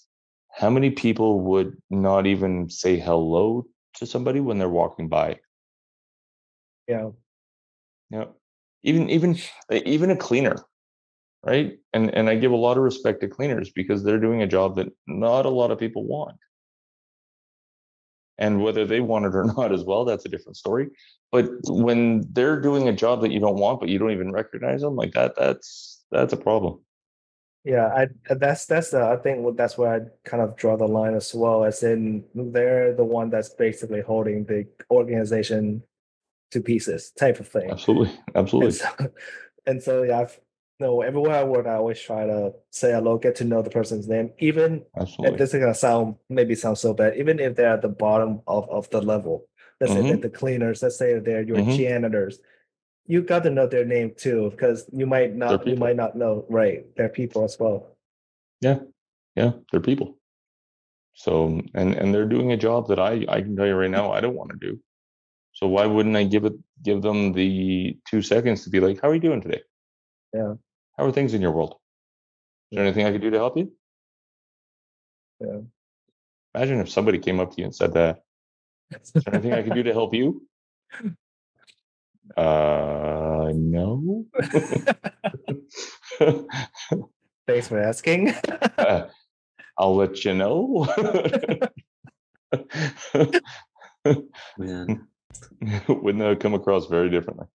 [0.60, 5.38] how many people would not even say hello to somebody when they're walking by.
[6.86, 7.12] Yeah.
[8.10, 8.26] Yeah.
[8.82, 9.38] Even even
[9.70, 10.56] even a cleaner,
[11.42, 11.78] right?
[11.94, 14.76] And and I give a lot of respect to cleaners because they're doing a job
[14.76, 16.36] that not a lot of people want.
[18.36, 20.88] And whether they want it or not as well, that's a different story.
[21.32, 24.82] But when they're doing a job that you don't want, but you don't even recognize
[24.82, 26.80] them, like that, that's that's a problem.
[27.64, 31.14] Yeah, I that's that's the I think that's where I kind of draw the line
[31.14, 35.82] as well, as in they're the one that's basically holding the organization
[36.52, 37.70] to pieces type of thing.
[37.70, 38.08] Absolutely.
[38.28, 38.72] And Absolutely.
[38.72, 38.88] so,
[39.66, 40.40] and so yeah, I've
[40.80, 44.08] no everywhere I work, I always try to say hello, get to know the person's
[44.08, 45.36] name, even and Absolutely.
[45.36, 48.70] this is gonna sound maybe sound so bad, even if they're at the bottom of,
[48.70, 49.46] of the level.
[49.82, 50.08] Let's say Mhm.
[50.08, 51.76] they're the cleaners, let's say they're your Mhm.
[51.76, 52.38] janitors.
[53.10, 56.46] You got to know their name too, because you might not you might not know,
[56.48, 56.86] right?
[56.96, 57.96] They're people as well.
[58.60, 58.78] Yeah,
[59.34, 60.18] yeah, they're people.
[61.14, 64.12] So and and they're doing a job that I I can tell you right now
[64.12, 64.78] I don't want to do.
[65.52, 66.52] So why wouldn't I give it
[66.84, 69.62] give them the two seconds to be like, how are you doing today?
[70.32, 70.54] Yeah.
[70.96, 71.74] How are things in your world?
[72.70, 73.72] Is there anything I could do to help you?
[75.40, 75.60] Yeah.
[76.54, 78.22] Imagine if somebody came up to you and said that.
[78.90, 80.46] Is there anything I could do to help you?
[82.40, 84.24] Uh no.
[87.46, 88.32] Thanks for asking.
[88.78, 89.08] Uh,
[89.76, 90.86] I'll let you know.
[94.58, 95.06] Man.
[95.88, 97.46] Wouldn't that come across very differently?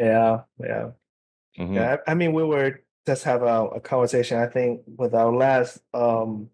[0.00, 0.90] yeah, yeah.
[1.58, 1.74] Mhm.
[1.76, 4.38] Yeah, I, I mean, we were just have a, a conversation.
[4.38, 6.50] I think with our last um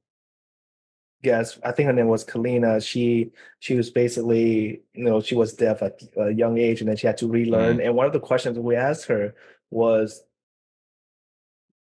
[1.24, 2.72] guest, I think her name was Kalina.
[2.87, 6.96] She she was basically, you know, she was deaf at a young age, and then
[6.96, 7.80] she had to relearn.
[7.80, 9.34] And one of the questions we asked her
[9.70, 10.22] was,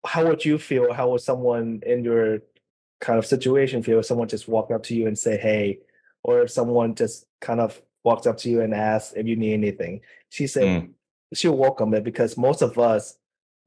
[0.07, 0.93] "How would you feel?
[0.93, 2.41] How would someone in your
[3.01, 5.81] kind of situation feel if someone just walked up to you and say, "Hey,"
[6.23, 9.55] or if someone just kind of walked up to you and asked if you need
[9.55, 10.95] anything?" She said Mm.
[11.35, 13.19] she'll welcome it because most of us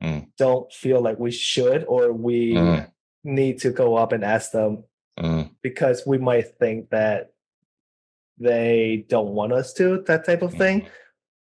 [0.04, 0.28] Mm.
[0.38, 2.92] don't feel like we should or we Mm.
[3.24, 4.84] need to go up and ask them
[5.18, 5.50] Mm.
[5.64, 7.32] because we might think that
[8.40, 10.88] they don't want us to that type of thing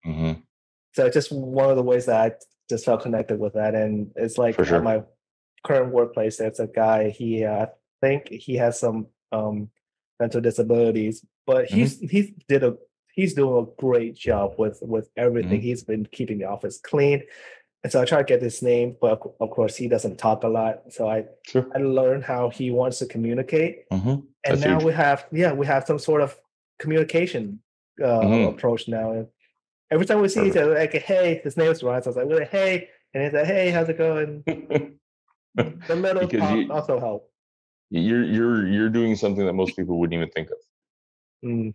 [0.04, 0.32] hmm
[0.94, 2.32] so it's just one of the ways that i
[2.70, 4.76] just felt connected with that and it's like sure.
[4.76, 5.02] at my
[5.66, 7.68] current workplace there's a guy he uh, i
[8.00, 9.68] think he has some um
[10.20, 11.76] mental disabilities but Mm-hmm.
[11.76, 12.76] he's he's did a
[13.12, 15.66] he's doing a great job with with everything Mm-hmm.
[15.66, 17.22] he's been keeping the office clean
[17.84, 20.48] and so i try to get his name but of course he doesn't talk a
[20.48, 20.74] lot.
[20.90, 21.66] So i Sure.
[21.74, 23.84] i learned how he wants to communicate.
[23.92, 24.84] Hmm and That's now huge.
[24.84, 26.36] we have yeah we have some sort of
[26.78, 27.60] communication
[28.02, 28.48] uh, Mhm.
[28.54, 29.10] approach now.
[29.12, 29.26] And
[29.90, 32.38] every time we see each other like hey his name is Ryan so I was
[32.40, 34.44] like hey and he's like hey how's it going?
[35.56, 37.22] The talk you- also help.
[37.90, 40.58] you're you're you're doing something that most people wouldn't even think of.
[41.44, 41.74] Mm,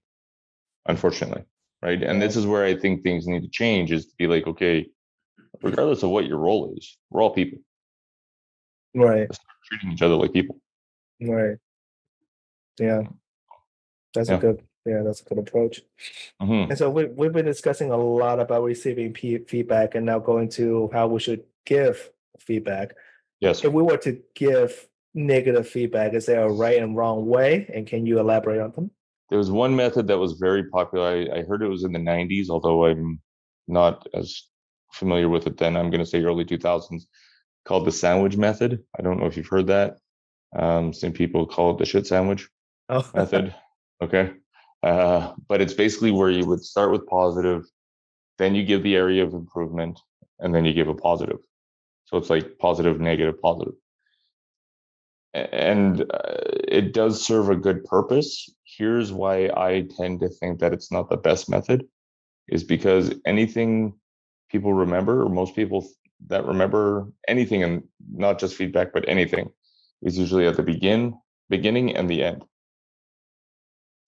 [0.87, 1.43] unfortunately
[1.81, 2.01] right?
[2.01, 4.75] And this is where i think things need to change is to be like okay
[5.61, 7.59] regardless of what your role is we're all people.
[8.95, 9.27] Right.
[9.65, 10.59] Treating each other like people.
[11.21, 11.57] Right.
[12.79, 13.03] Yeah.
[14.13, 14.35] That's Yeah.
[14.37, 15.81] a good yeah that's a good approach.
[16.41, 16.69] Mhm.
[16.69, 20.49] and so we, we've been discussing a lot about receiving p- feedback and now going
[20.49, 22.93] to how we should give feedback.
[23.39, 23.63] Yes.
[23.63, 27.69] If we were to give negative feedback is there a right and wrong way?
[27.73, 28.91] And can you elaborate on them?
[29.29, 31.05] There was one method that was very popular.
[31.07, 33.19] I, I heard it was in the 90s although i'm
[33.67, 34.43] not as
[34.93, 37.03] familiar with it then i'm going to say early 2000s
[37.65, 39.97] called the sandwich method i don't know if you've heard that
[40.55, 42.47] um, some people call it the shit sandwich
[42.89, 43.53] oh method.
[44.01, 44.33] Okay.
[44.81, 47.63] Uh, but it's basically where you would start with positive,
[48.37, 49.99] then you give the area of improvement,
[50.39, 51.39] and then you give a positive.
[52.05, 53.75] So it's like positive, negative, positive.
[55.33, 58.53] And uh, it does serve a good purpose.
[58.65, 61.85] Here's why I tend to think that it's not the best method
[62.49, 63.93] is because anything
[64.53, 65.85] people remember, or most people
[66.27, 69.49] that remember anything and not just feedback, but anything,
[70.01, 71.15] is usually at the begin,
[71.49, 72.45] beginning and the end.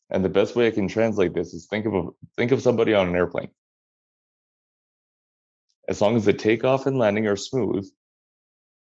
[0.10, 2.03] And the best way I can translate this is think of a,
[2.38, 3.49] think of somebody on an airplane.
[5.89, 7.89] As long as the takeoff and landing are smooth.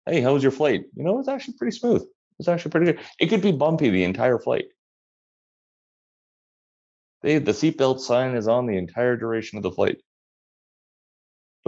[0.06, 0.84] Hey, how was your flight?
[0.94, 2.06] You know, it's actually pretty smooth.
[2.38, 3.00] It's actually pretty good.
[3.18, 4.66] It could be bumpy the entire flight.
[7.22, 9.98] They, the seatbelt sign is on the entire duration of the flight.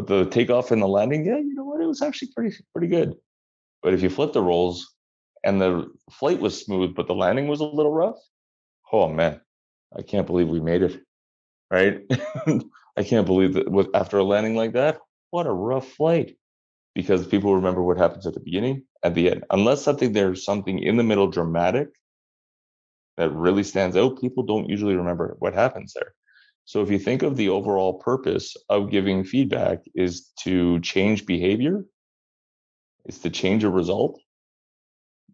[0.00, 1.82] But the takeoff and the landing, yeah, you know what?
[1.82, 3.16] It was actually pretty pretty good.
[3.82, 4.94] But if you flip the roles
[5.44, 8.16] and the flight was smooth, but the landing was a little rough,
[8.94, 9.42] oh man,
[9.94, 11.02] I can't believe we made it.
[11.70, 12.00] Right?
[12.96, 15.00] I can't believe that with after a landing like that,
[15.32, 16.34] what a rough flight.
[16.94, 19.44] Because people remember what happens at the beginning, at the end.
[19.50, 21.88] Unless something there's something in the middle dramatic
[23.18, 26.14] that really stands out, people don't usually remember what happens there.
[26.70, 31.85] So if you think of the overall purpose of giving feedback is to change behavior,
[33.06, 34.20] is to change a result,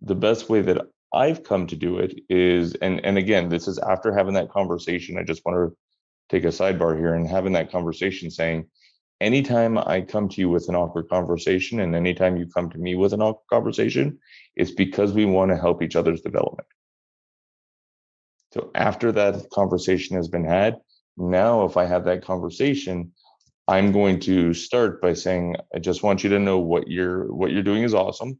[0.01, 3.79] the best way that I've come to do it is, and and again, this is
[3.79, 5.18] after having that conversation.
[5.18, 5.77] I just want to
[6.31, 8.64] take a sidebar here and having that conversation saying,
[9.20, 12.94] anytime I come to you with an awkward conversation, and anytime you come to me
[12.94, 14.18] with an awkward conversation,
[14.55, 16.68] it's because we want to help each other's development.
[18.55, 20.77] So after that conversation has been had,
[21.16, 23.12] now if I have that conversation,
[23.68, 27.50] I'm going to start by saying, I just want you to know what you're what
[27.50, 28.38] you're doing is awesome.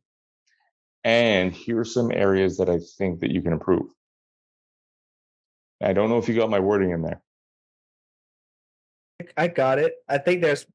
[1.05, 3.87] And here's some areas that I think that you can improve.
[5.83, 7.23] I don't know if you got my wording in there.
[9.37, 9.95] I got it.
[10.09, 10.67] I think there's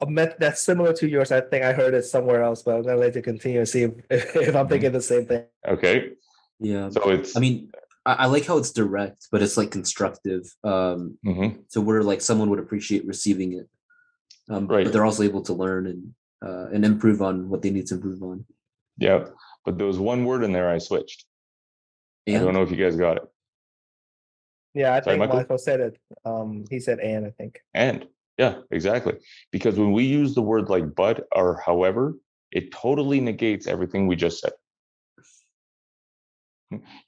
[0.00, 1.32] a method that's similar to yours.
[1.32, 3.82] I think I heard it somewhere else, but I'm gonna let you continue and see
[3.82, 4.68] if, if I'm mm-hmm.
[4.68, 5.44] thinking the same thing.
[5.66, 6.12] Okay.
[6.60, 6.90] Yeah.
[6.90, 7.70] So it's I mean,
[8.08, 10.42] I, I like how it's direct, but it's like constructive.
[10.64, 11.64] Um, Mhm.
[11.68, 13.68] so where like someone would appreciate receiving it,
[14.48, 14.84] um, Right.
[14.84, 17.94] but they're also able to learn and uh, and improve on what they need to
[17.96, 18.46] improve on.
[18.96, 19.20] yeah.
[19.64, 21.26] But there was one word in there I switched.
[22.28, 23.24] I don't know if you guys got it.
[24.74, 25.36] Yeah, I Sorry, think Michael?
[25.36, 25.58] Michael?
[25.58, 25.98] said it.
[26.24, 27.60] Um, he said and I think.
[27.74, 28.06] And
[28.38, 29.14] yeah, exactly.
[29.50, 32.14] Because when we use the word like but or however,
[32.52, 34.52] it totally negates everything we just said.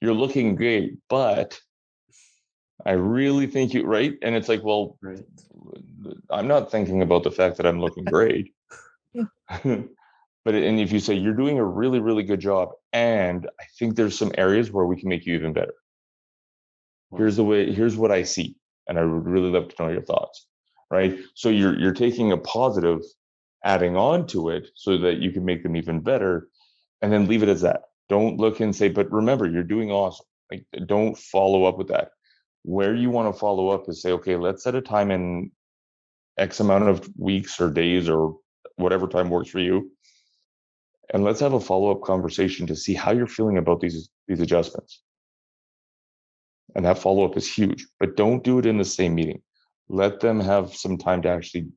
[0.01, 1.59] You're looking great, but
[2.85, 4.13] I really think you right.
[4.21, 5.23] And it's like, well, right.
[6.29, 8.53] I'm not thinking about the fact that I'm looking great.
[10.43, 13.95] but and if you say you're doing a really really good job and i think
[13.95, 15.73] there's some areas where we can make you even better
[17.17, 18.55] here's the way here's what i see
[18.87, 20.47] and i would really love to know your thoughts
[20.89, 23.01] right so you're you're taking a positive
[23.63, 26.47] adding on to it so that you can make them even better
[27.01, 30.25] and then leave it as that don't look and say but remember you're doing awesome.
[30.51, 32.09] Like don't follow up with that.
[32.63, 35.51] Where you want to follow up is say okay let's set a time in
[36.37, 38.35] x amount of weeks or days or
[38.75, 39.91] whatever time works for you.
[41.13, 45.01] And let's have a follow-up conversation to see how you're feeling about these these adjustments.
[46.75, 49.41] And that follow-up is huge but don't do it in the same meeting.
[49.87, 51.67] Let them have some time to actually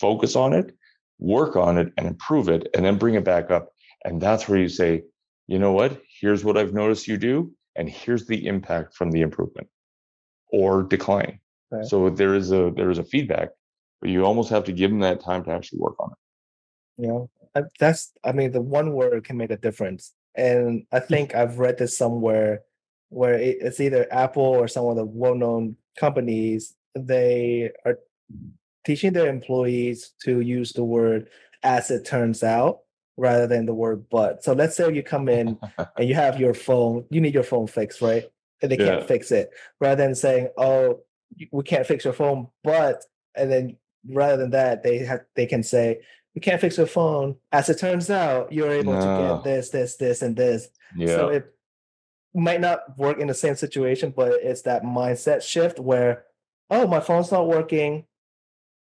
[0.00, 0.74] focus on it
[1.18, 3.70] work on it and improve it and then bring it back up.
[4.04, 5.02] And that's where you say
[5.48, 9.20] you know what here's what i've noticed you do and here's the impact from the
[9.20, 9.68] improvement
[10.50, 11.38] or decline
[11.72, 11.86] okay.
[11.86, 13.50] so there is a there is a feedback
[14.00, 17.62] but you almost have to give them that time to actually work on it yeah
[17.78, 21.06] that's i mean the one word can make a difference and i mm.
[21.06, 22.60] think i've read this somewhere
[23.08, 27.98] where it's either apple or some of the well-known companies they are
[28.84, 31.28] teaching their employees to use the word
[31.62, 32.80] as it turns out
[33.16, 35.58] rather than the word but so let's say you come in
[35.96, 38.24] and you have your phone you need your phone fixed right
[38.62, 39.50] and they can't fix it
[39.80, 40.98] rather than saying oh
[41.52, 43.76] we can't fix your phone but and then
[44.08, 45.98] rather than that they have they can say
[46.36, 47.36] we can't fix your phone.
[47.50, 49.00] As it turns out, you're able no.
[49.00, 50.68] to get this, this, this, and this.
[50.94, 51.06] Yeah.
[51.06, 51.46] So it
[52.34, 56.24] might not work in the same situation, but it's that mindset shift where,
[56.70, 58.04] oh, my phone's not working,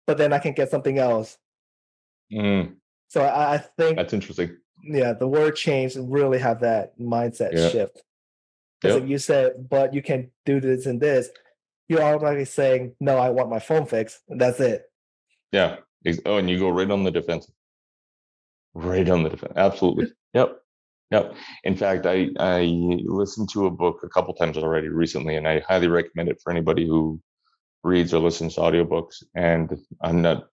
[0.06, 1.36] but then I can get something else.
[2.32, 2.76] Mm.
[3.12, 4.56] So I, I, think that's interesting.
[4.82, 7.68] Yeah, the word change really have that mindset yeah.
[7.68, 8.02] shift.
[8.80, 9.04] Because yep.
[9.04, 11.28] if you said, but you can do this and this,
[11.88, 14.20] you're automatically saying, no, I want my phone fixed.
[14.30, 14.84] And that's it.
[15.52, 15.76] Yeah.
[16.24, 17.52] Oh, and you go right on the defense.
[18.72, 19.52] Right on the defense.
[19.56, 20.10] Absolutely.
[20.32, 20.56] Yep.
[21.10, 21.34] Yep.
[21.64, 22.62] In fact, I I
[23.04, 26.50] listened to a book a couple times already recently, and I highly recommend it for
[26.50, 27.20] anybody who
[27.84, 29.22] reads or listens to audiobooks.
[29.34, 30.48] And I'm not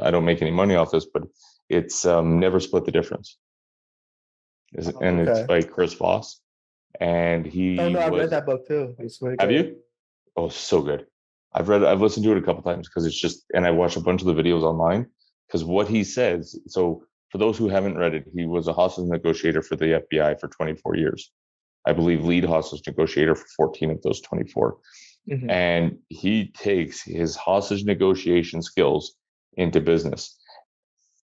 [0.00, 1.24] I don't make any money off this, but
[1.68, 3.38] it's um, Never Split the Difference.
[4.74, 5.30] Is oh, and okay.
[5.30, 6.40] it's by Chris Voss.
[7.00, 8.94] And he Oh no, I read that book too.
[9.40, 9.76] Have you?
[10.36, 11.06] Oh, so good.
[11.52, 13.96] I've read, I've listened to it a couple times because it's just, and I watched
[13.96, 15.06] a bunch of the videos online
[15.46, 16.58] because what he says.
[16.66, 20.38] So for those who haven't read it, he was a hostage negotiator for the FBI
[20.38, 21.30] for 24 years.
[21.86, 24.76] I believe lead hostage negotiator for 14 of those 24.
[25.30, 25.50] Mm-hmm.
[25.50, 29.14] And he takes his hostage negotiation skills
[29.58, 30.38] into business.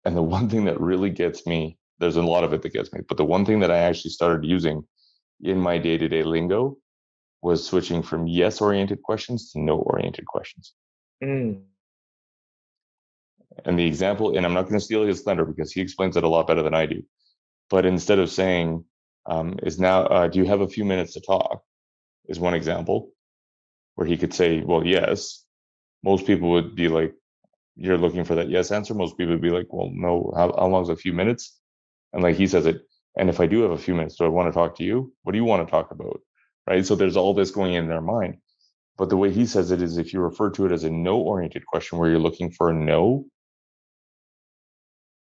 [0.05, 2.93] And the one thing that really gets me, there's a lot of it that gets
[2.93, 4.85] me, but the one thing that I actually started using
[5.43, 6.77] in my day to day lingo
[7.43, 10.75] was switching from yes oriented questions to no oriented questions.
[11.23, 11.63] Mm.
[13.65, 16.25] And the example, and I'm not going to steal his thunder because he explains it
[16.25, 17.03] a lot better than I do.
[17.71, 18.85] But instead of saying,
[19.25, 21.63] um, is now, uh, do you have a few minutes to talk?
[22.29, 23.11] Is one example
[23.95, 25.43] where he could say, well, yes.
[26.05, 27.15] Most people would be like,
[27.77, 28.95] you're looking for that yes answer.
[28.95, 31.59] Most people would be like, well, no, how, how long is a few minutes?
[32.13, 32.83] And like he says it,
[33.17, 35.13] and if I do have a few minutes, do I want to talk to you?
[35.23, 36.21] What do you want to talk about?
[36.67, 36.85] right?
[36.85, 38.39] So there's all this going in their mind.
[38.99, 41.19] But the way he says it is if you refer to it as a no
[41.19, 43.27] oriented question where you're looking for a no,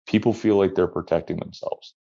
[0.08, 1.94] people feel like they're protecting themselves.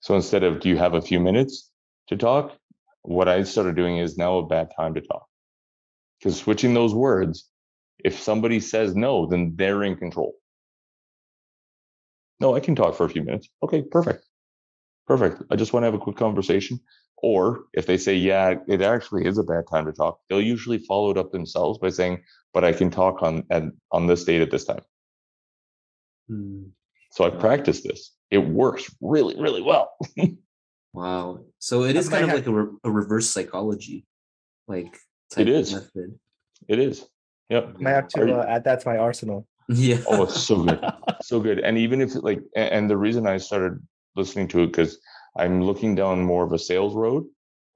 [0.00, 1.70] So instead of, do you have a few minutes
[2.08, 2.56] to talk?
[3.02, 5.26] What I started doing is now a bad time to talk.
[6.18, 7.48] Because switching those words,
[8.04, 10.34] if somebody says no, then they're in control.
[12.40, 13.48] No, I can talk for a few minutes.
[13.62, 14.24] Okay, perfect.
[15.06, 15.42] Perfect.
[15.50, 16.80] I just want to have a quick conversation.
[17.20, 20.78] Or if they say, yeah, it actually is a bad time to talk, they'll usually
[20.78, 22.22] follow it up themselves by saying,
[22.54, 24.82] but I can talk on and on this date at this time.
[26.28, 26.64] Hmm.
[27.10, 28.12] So I practiced this.
[28.30, 29.96] It works really, really well.
[30.92, 31.40] wow.
[31.58, 34.06] So it is kind of like a, re- a reverse psychology,
[34.68, 34.96] like
[35.36, 35.74] it is.
[35.74, 36.18] Method.
[36.68, 37.04] It is.
[37.50, 37.76] Yep.
[37.84, 39.46] I have to uh, add that to my arsenal.
[39.68, 39.98] Yeah.
[40.08, 40.84] Oh, it's so good,
[41.22, 41.60] so good.
[41.60, 43.78] And even if like, and the reason I started
[44.16, 44.98] listening to it because
[45.36, 47.24] I'm looking down more of a sales road.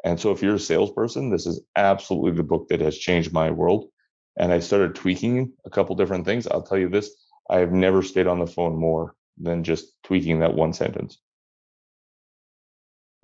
[0.05, 3.51] And so if you're a salesperson, this is absolutely the book that has changed my
[3.51, 3.89] world.
[4.37, 6.47] And I started tweaking a couple different things.
[6.47, 7.11] I'll tell you this
[7.49, 11.19] I have never stayed on the phone more than just tweaking that one sentence.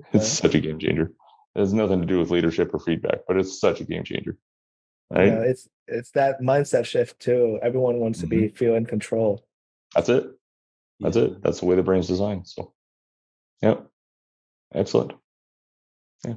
[0.00, 0.18] Okay.
[0.18, 1.12] It's such a game changer.
[1.54, 4.36] It has nothing to do with leadership or feedback, but it's such a game changer.
[5.10, 5.28] Right?
[5.28, 7.58] Yeah, it's it's that mindset shift too.
[7.62, 8.28] Everyone wants mm-hmm.
[8.28, 8.56] to be mm-hmm.
[8.56, 9.44] feel in control.
[9.94, 10.26] That's it.
[11.00, 11.24] That's yeah.
[11.24, 11.42] it.
[11.42, 12.46] That's the way the brain's designed.
[12.46, 12.72] So,
[13.62, 13.86] yep.
[14.74, 15.12] Excellent.
[16.26, 16.34] Yeah.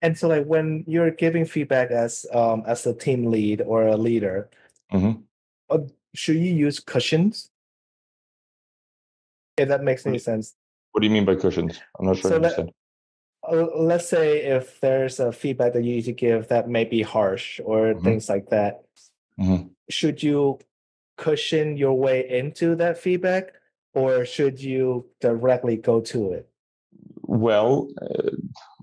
[0.00, 3.96] And so, like when you're giving feedback as um, as a team lead or a
[3.96, 4.48] leader,
[4.92, 5.20] mm-hmm.
[5.68, 5.78] uh,
[6.14, 7.50] should you use cushions?
[9.58, 10.54] If that makes any sense.
[10.92, 11.80] What do you mean by cushions?
[11.98, 12.70] I'm not sure So I let- understand.
[13.48, 17.60] Let's say if there's a feedback that you need to give that may be harsh
[17.64, 18.04] or Mhm.
[18.04, 18.82] things like that
[19.38, 19.70] Mhm.
[19.88, 20.58] should you
[21.16, 23.54] cushion your way into that feedback
[23.94, 26.48] or should you directly go to it
[27.28, 28.30] Well, uh,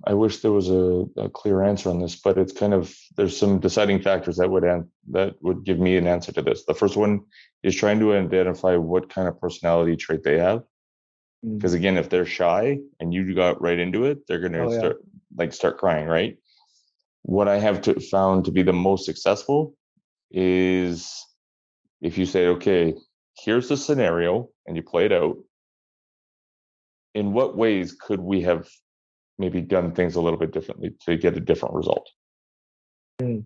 [0.05, 3.37] I wish there was a, a clear answer on this, but it's kind of there's
[3.37, 6.65] some deciding factors that would an, that would give me an answer to this.
[6.65, 7.21] The first one
[7.63, 10.63] is trying to identify what kind of personality trait they have.
[11.45, 11.57] Mm.
[11.57, 14.79] Because again, if they're shy and you got right into it, they're gonna Oh, yeah.
[14.79, 14.97] start
[15.35, 16.37] like start crying, right?
[17.23, 19.75] What I have to, found to be the most successful
[20.31, 21.25] is
[22.01, 22.93] if you say, okay,
[23.39, 25.37] here's the scenario, and you play it out.
[27.15, 28.67] In what ways could we have
[29.37, 32.09] maybe done things a little bit differently to get a different result?
[33.21, 33.45] Mm.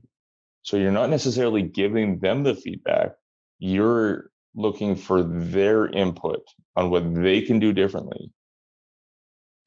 [0.64, 3.12] So you're not necessarily giving them the feedback.
[3.60, 6.41] You're looking for their input
[6.76, 8.32] on what they can do differently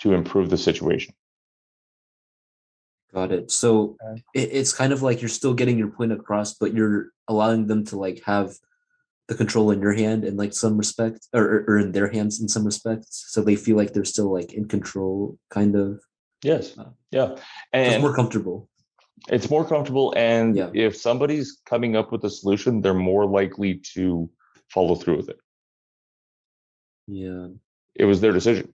[0.00, 1.14] to improve the situation.
[3.14, 3.50] Got it.
[3.50, 4.22] So Okay.
[4.34, 7.84] it, it's kind of like you're still getting your point across, but you're allowing them
[7.86, 8.54] to like have
[9.28, 12.40] the control in your hand in like some respect, or, or- or in their hands
[12.40, 13.26] in some respects.
[13.28, 16.00] So they feel like they're still like in control, kind of.
[16.42, 16.76] Yes.
[16.76, 17.36] Uh, Yeah.
[17.36, 18.68] So it's more comfortable.
[19.28, 20.12] it's more comfortable.
[20.16, 20.70] And Yeah.
[20.74, 24.28] if somebody's coming up with a solution, they're more likely to
[24.70, 25.38] follow through with it.
[27.06, 27.48] Yeah.
[27.94, 28.72] It was their decision.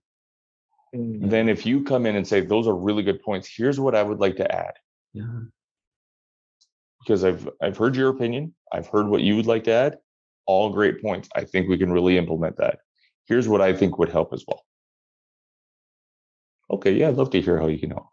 [0.95, 1.31] Mm.
[1.31, 4.03] Then if you come in and say, those are really good points, here's what I
[4.03, 4.75] would like to add.
[5.15, 5.41] Yeah.
[7.01, 8.55] because I've I've heard your opinion.
[8.73, 9.99] I've heard what you would like to add.
[10.47, 11.29] All great points.
[11.35, 12.79] I think we can really implement that.
[13.27, 14.65] Here's what I think would help as well.
[16.71, 18.09] Okay, yeah, I'd love to hear how you can help.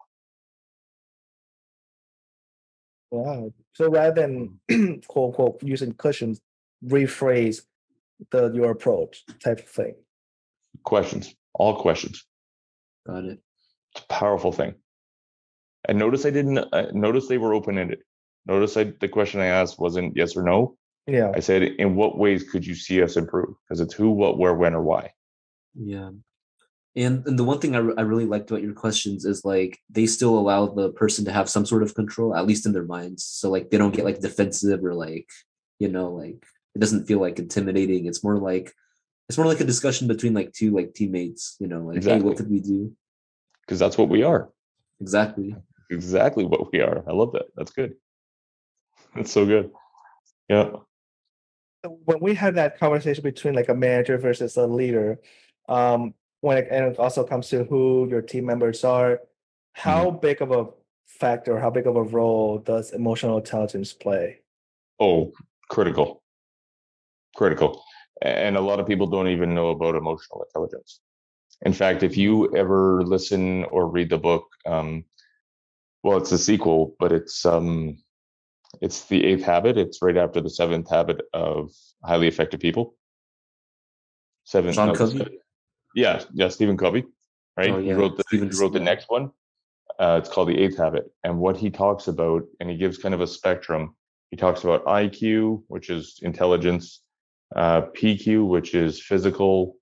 [3.11, 3.51] Wow.
[3.73, 4.59] So rather than
[5.07, 6.41] quote unquote using cushions,
[6.85, 7.61] rephrase
[8.31, 9.95] the your approach type of thing.
[10.83, 12.25] Questions, all questions.
[13.07, 13.39] Got it.
[13.95, 14.75] It's a powerful thing.
[15.87, 17.99] And notice I didn't uh, notice they were open ended.
[18.45, 20.77] Notice I, the question I asked wasn't yes or no.
[21.07, 21.31] Yeah.
[21.35, 23.55] I said, in what ways could you see us improve?
[23.67, 25.11] Because it's who, what, where, when, or why.
[25.75, 26.11] Yeah.
[26.95, 29.79] And, and the one thing I, re- I really liked about your questions is like
[29.89, 32.85] they still allow the person to have some sort of control, at least in their
[32.85, 33.25] minds.
[33.25, 35.27] So like they don't get like defensive or like,
[35.79, 36.45] you know, like
[36.75, 38.05] it doesn't feel like intimidating.
[38.05, 38.73] It's more like
[39.29, 42.37] it's more like a discussion between like two like teammates, you know, like, hey, what
[42.37, 42.91] could we do?
[43.61, 44.49] Because that's what we are.
[44.99, 45.55] Exactly.
[45.89, 47.03] Exactly what we are.
[47.07, 47.45] I love that.
[47.55, 47.95] That's good.
[49.15, 49.71] That's so good.
[50.49, 50.71] Yeah.
[51.83, 55.19] when we have that conversation between like a manager versus a leader,
[55.69, 59.21] um, when it, and it also comes to who your team members are,
[59.73, 60.67] how big of a
[61.07, 64.39] factor, how big of a role does emotional intelligence play?
[64.99, 65.31] Oh,
[65.69, 66.22] critical.
[67.35, 67.83] Critical.
[68.21, 70.99] And a lot of people don't even know about emotional intelligence.
[71.61, 75.05] In fact, if you ever listen or read the book, um,
[76.03, 77.97] well, it's a sequel, but it's um,
[78.81, 79.77] it's the eighth habit.
[79.77, 81.71] It's right after the seventh habit of
[82.03, 82.95] highly effective people.
[84.43, 84.75] Seven.
[84.75, 85.39] No, Covey?
[85.95, 87.05] Yeah, yeah, Stephen Covey,
[87.55, 87.69] right?
[87.69, 89.31] Oh, he wrote the Stephen- he wrote the next one.
[89.99, 93.13] Uh, it's called the eighth habit, and what he talks about, and he gives kind
[93.13, 93.95] of a spectrum.
[94.31, 97.01] He talks about IQ, which is intelligence,
[97.55, 99.75] uh, PQ, which is physical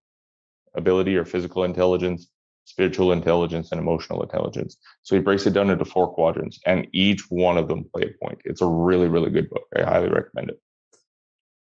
[0.75, 2.29] ability or physical intelligence,
[2.65, 4.77] spiritual intelligence, and emotional intelligence.
[5.03, 8.25] So he breaks it down into four quadrants, and each one of them play a
[8.25, 8.39] point.
[8.45, 9.63] It's a really, really good book.
[9.75, 10.61] I highly recommend it.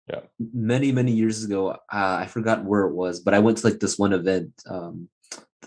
[0.08, 0.22] Yeah.
[0.53, 3.80] Many, many years ago, uh, I forgot where it was, but I went to like
[3.80, 4.51] this one event.
[4.70, 5.10] Um,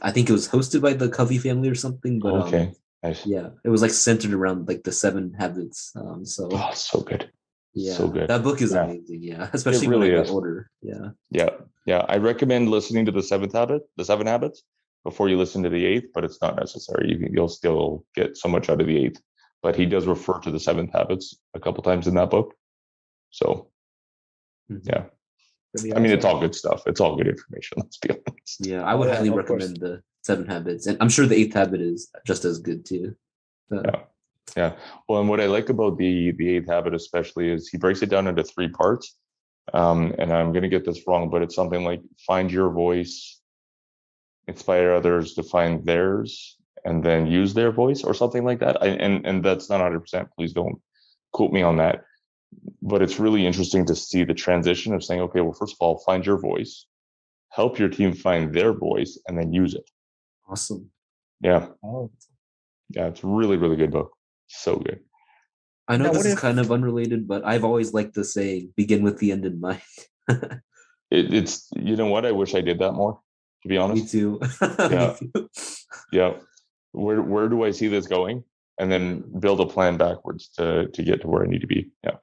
[0.00, 2.20] I think it was hosted by the Covey family or something.
[2.20, 2.72] But um, okay,
[3.02, 3.26] nice.
[3.26, 5.92] yeah, it was like centered around like the seven habits.
[5.96, 7.30] Um, so Oh, so good.
[7.74, 8.28] Yeah, so good.
[8.28, 8.84] that book is Yeah.
[8.84, 9.22] amazing.
[9.22, 10.28] Yeah, especially really when I is.
[10.28, 10.70] got older.
[10.82, 11.50] Yeah, Yeah,
[11.86, 12.04] yeah.
[12.08, 14.62] I recommend listening to the seventh habit, the seven habits,
[15.04, 17.10] before you listen to the eighth, but it's not necessary.
[17.10, 19.20] You can, you'll still get so much out of the eighth.
[19.62, 22.54] But he does refer to the seventh habits a couple times in that book.
[23.30, 23.70] So
[24.70, 24.86] Mhm.
[24.86, 25.04] yeah,
[25.96, 26.82] I mean, it's all good stuff.
[26.86, 27.74] It's all good information.
[27.78, 28.56] Let's be honest.
[28.60, 28.82] yeah.
[28.84, 29.48] I would Yeah, highly of course.
[29.50, 33.14] recommend the seven habits, and I'm sure the eighth habit is just as good too.
[33.72, 34.02] Uh, Yeah.
[34.56, 34.74] Yeah.
[35.08, 38.10] Well, and what I like about the the eighth habit especially is he breaks it
[38.10, 39.16] down into three parts.
[39.74, 43.40] Um, and I'm gonna get this wrong, but it's something like find your voice,
[44.46, 48.82] inspire others to find theirs, and then use their voice or something like that.
[48.82, 50.00] I, and and that's not 100.
[50.00, 50.80] percent Please don't
[51.32, 52.04] quote me on that.
[52.80, 55.98] But it's really interesting to see the transition of saying, okay, well, first of all,
[56.06, 56.86] find your voice,
[57.50, 59.84] help your team find their voice, and then use it.
[60.48, 60.90] Awesome.
[61.42, 62.10] Yeah, Oh,
[62.90, 64.12] yeah, it's a really really good book.
[64.48, 65.00] So good.
[65.86, 68.24] I know Now, this what is if- kind of unrelated, but I've always liked the
[68.24, 69.82] saying "begin with the end in mind."
[71.10, 73.18] It, it's you know what I wish I did that more.
[73.62, 74.38] To be honest, Me too.
[74.78, 75.16] Yeah.
[76.12, 76.32] Yeah.
[76.92, 78.44] Where where do I see this going?
[78.78, 81.90] And then build a plan backwards to to get to where I need to be.
[82.04, 82.16] Yeah.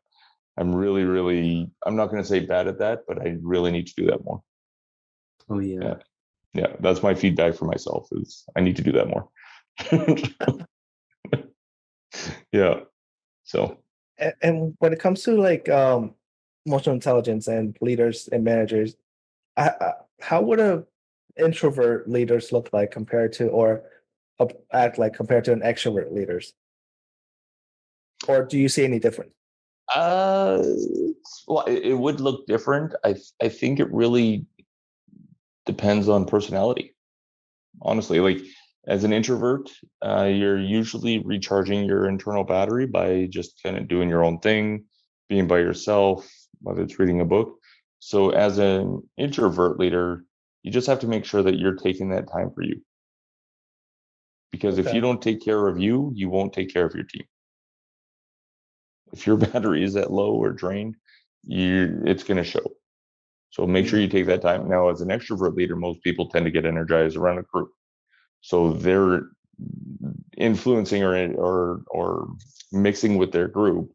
[0.60, 3.96] I'm really, really I'm not gonna say bad at that, but I really need to
[3.98, 4.44] do that more.
[5.50, 5.80] Oh yeah.
[5.82, 5.96] Yeah.
[6.54, 6.72] Yeah.
[6.80, 9.30] That's my feedback for myself is I need to do that more.
[12.52, 12.82] yeah.
[13.44, 13.80] So
[14.18, 16.14] and, and when it comes to like um
[16.66, 18.96] emotional intelligence and leaders and managers
[19.58, 20.84] I, I, how would a
[21.38, 23.84] introvert leaders look like compared to or
[24.74, 26.54] act like compared to an extrovert leaders
[28.28, 29.32] or do you see any difference
[29.94, 30.64] Uh,
[31.48, 32.96] well, it, it would look different.
[33.04, 34.48] I I think it really
[35.66, 36.96] depends on personality.
[37.82, 38.40] Honestly, like
[38.88, 39.70] as an introvert,
[40.06, 44.86] uh, you're usually recharging your internal battery by just kind of doing your own thing,
[45.30, 46.30] being by yourself,
[46.62, 47.58] whether it's reading a book.
[48.00, 50.24] So, as an introvert leader,
[50.64, 52.82] you just have to make sure that you're taking that time for you.
[54.52, 57.26] Because if you don't take care of you, you won't take care of your team
[59.16, 60.96] if your battery is that low or drained,
[61.44, 62.72] you it's going to show.
[63.50, 64.68] So make sure you take that time.
[64.68, 67.70] Now, as an extrovert leader, most people tend to get energized around a group,
[68.46, 69.24] so they're
[70.38, 72.28] influencing or or or
[72.72, 73.92] mixing with their group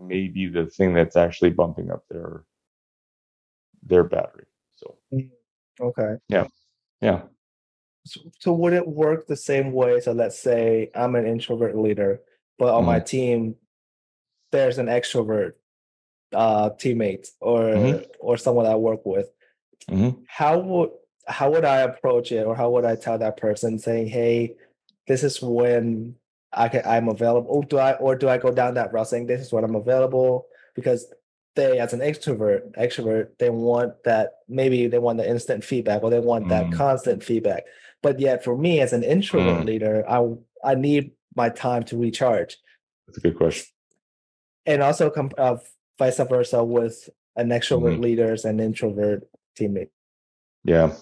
[0.00, 2.42] may be the thing that's actually bumping up their
[3.84, 4.46] their battery.
[4.74, 4.96] So
[5.80, 7.22] okay yeah,
[8.04, 12.20] so, so would it work the same way so let's say i'm an introvert leader
[12.58, 13.54] but on my team
[14.50, 15.52] there's an extrovert
[16.34, 18.06] uh teammate or Mhm.
[18.18, 19.30] or someone i work with
[19.88, 20.24] Mhm.
[20.26, 20.90] how would
[21.28, 24.54] how would i approach it or how would i tell that person saying hey
[25.06, 26.14] this is when
[26.52, 29.26] i can i'm available or do i or do i go down that route saying
[29.26, 31.12] this is when i'm available because
[31.54, 36.10] they as an extrovert extrovert they want that maybe they want the instant feedback or
[36.10, 36.72] they want that Mm.
[36.72, 37.64] constant feedback
[38.02, 39.66] but yet for me as an introvert Mm.
[39.66, 40.18] leader i
[40.64, 42.56] i need my time to recharge
[43.06, 43.66] that's a good question.
[44.66, 45.56] and also uh,
[45.98, 48.02] vice versa with an extrovert Mhm.
[48.02, 49.90] leaders and introvert teammate
[50.64, 50.94] Yeah.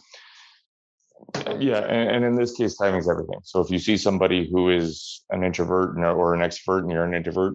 [1.58, 3.40] Yeah, and, and in this case, timing is everything.
[3.42, 7.14] So if you see somebody who is an introvert or an extrovert and you're an
[7.14, 7.54] introvert,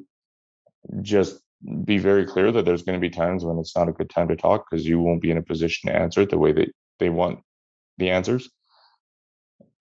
[1.01, 1.39] just
[1.85, 4.27] be very clear that there's going to be times when it's not a good time
[4.27, 6.69] to talk because you won't be in a position to answer it the way that
[6.99, 7.39] they want
[7.97, 8.49] the answers.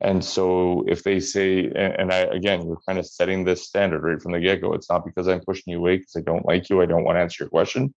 [0.03, 4.03] And so if they say, and, and I again, you're kind of setting this standard
[4.03, 4.73] right from the get go.
[4.73, 6.81] It's not because I'm pushing you away because I don't like you.
[6.81, 7.95] I don't want to answer your question.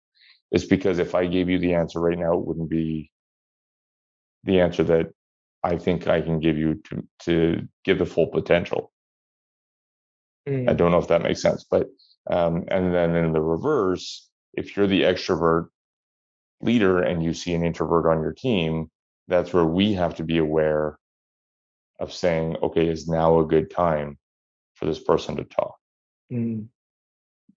[0.52, 3.10] It's because if I gave you the answer right now, it wouldn't be
[4.44, 5.08] the answer that
[5.64, 8.92] I think I can give you to to give the full potential.
[10.48, 10.70] Mm.
[10.70, 11.88] I don't know if that makes sense, but
[12.30, 15.68] um, and then in the reverse, if you're the extrovert
[16.62, 18.90] leader and you see an introvert on your team,
[19.28, 20.98] that's where we have to be aware
[22.00, 24.18] of saying, okay, is now a good time
[24.76, 25.76] for this person to talk?
[26.32, 26.68] Mm.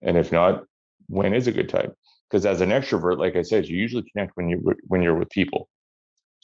[0.03, 0.65] And if not,
[1.09, 1.93] when is a good time?
[2.29, 5.31] Because as an extrovert, like I said, you usually connect when you when you're with
[5.31, 5.69] people.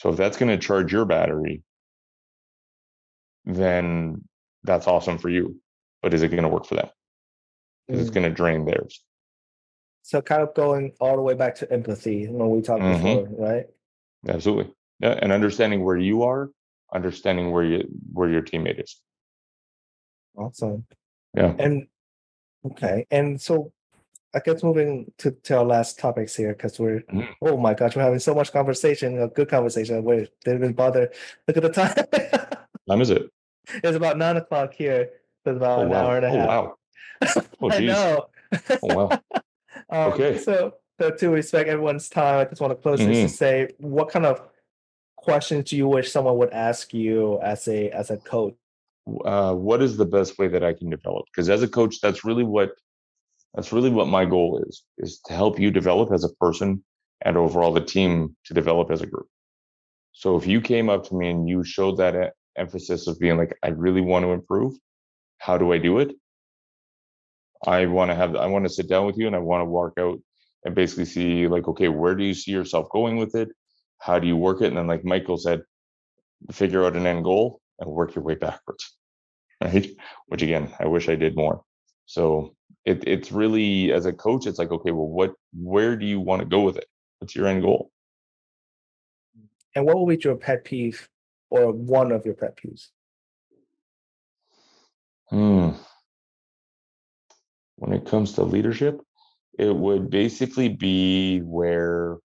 [0.02, 1.62] So if that's going to charge your battery,
[3.44, 4.24] then
[4.64, 5.60] that's awesome for you.
[6.02, 6.88] But is it going to work for them?
[7.86, 8.14] Because it's Mm.
[8.14, 9.04] going to drain theirs.
[10.02, 12.94] So kind of going all the way back to empathy when we talked Mhm.
[12.94, 13.66] before, right?
[14.26, 14.74] Absolutely.
[14.98, 16.50] Yeah, and understanding where you are,
[16.92, 19.00] understanding where you where your teammate is.
[20.36, 20.84] Awesome.
[21.32, 21.54] Yeah.
[21.60, 21.86] And
[22.64, 23.72] okay, and so
[24.34, 27.28] I guess moving to, to our last topics here because we're Mhm.
[27.42, 30.02] oh my gosh, we're having so much conversation, a good conversation.
[30.04, 31.10] We didn't even bother.
[31.46, 31.94] Look at the time.
[32.88, 33.30] Time is it?
[33.84, 35.10] it's about nine o'clock here.
[35.44, 36.06] It's about Oh an wow.
[36.06, 36.48] hour and a Oh half.
[36.48, 36.74] wow.
[37.60, 38.26] Oh I know.
[38.82, 39.18] Oh wow.
[39.88, 40.38] Um, Okay.
[40.38, 43.22] So, so to respect everyone's time, I just want to close this Mhm.
[43.22, 44.42] to say, what kind of
[45.16, 48.54] questions do you wish someone would ask you as a as a coach?
[49.24, 51.24] uh, what is the best way that I can develop?
[51.26, 52.70] Because as a coach, that's really what
[53.54, 56.82] that's really what my goal is is to help you develop as a person
[57.24, 59.26] and overall the team to develop as a group.
[60.12, 63.56] So if you came up to me and you showed that emphasis of being like,
[63.62, 64.74] I really want to improve,
[65.38, 66.12] how do I do it?
[67.66, 69.66] I want to have I want to sit down with you and I want to
[69.66, 70.18] work out
[70.64, 73.48] and basically see like, okay, where do you see yourself going with it?
[73.98, 74.66] How do you work it?
[74.68, 75.62] And then like Michael said,
[76.50, 78.96] figure out an end goal and work your way backwards.
[79.62, 79.86] Right.
[80.26, 81.62] Which again, I wish I did more.
[82.06, 86.20] So it, it's really as a coach, it's like, okay, well, what where do you
[86.20, 86.86] want to go with it?
[87.18, 87.90] What's your end goal?
[89.74, 91.08] And what would be your pet peeve
[91.50, 92.88] or one of your pet peeves?
[95.28, 95.70] Hmm.
[97.76, 99.00] When it comes to leadership,
[99.58, 102.18] it would basically be where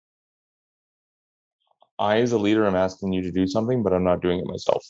[1.97, 4.45] I, as a leader, am asking you to do something, but I'm not doing it
[4.47, 4.85] myself.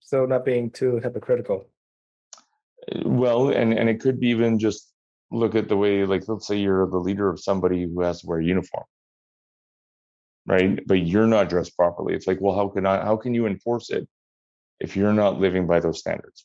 [0.00, 1.66] So not being too hypocritical.
[3.04, 4.92] Well, and and it could be even just
[5.30, 8.26] look at the way, like, let's say you're the leader of somebody who has to
[8.26, 8.84] wear a uniform,
[10.46, 10.80] right?
[10.86, 12.14] But you're not dressed properly.
[12.14, 13.04] It's like, well, how can I?
[13.04, 14.08] How can you enforce it
[14.80, 16.44] if you're not living by those standards?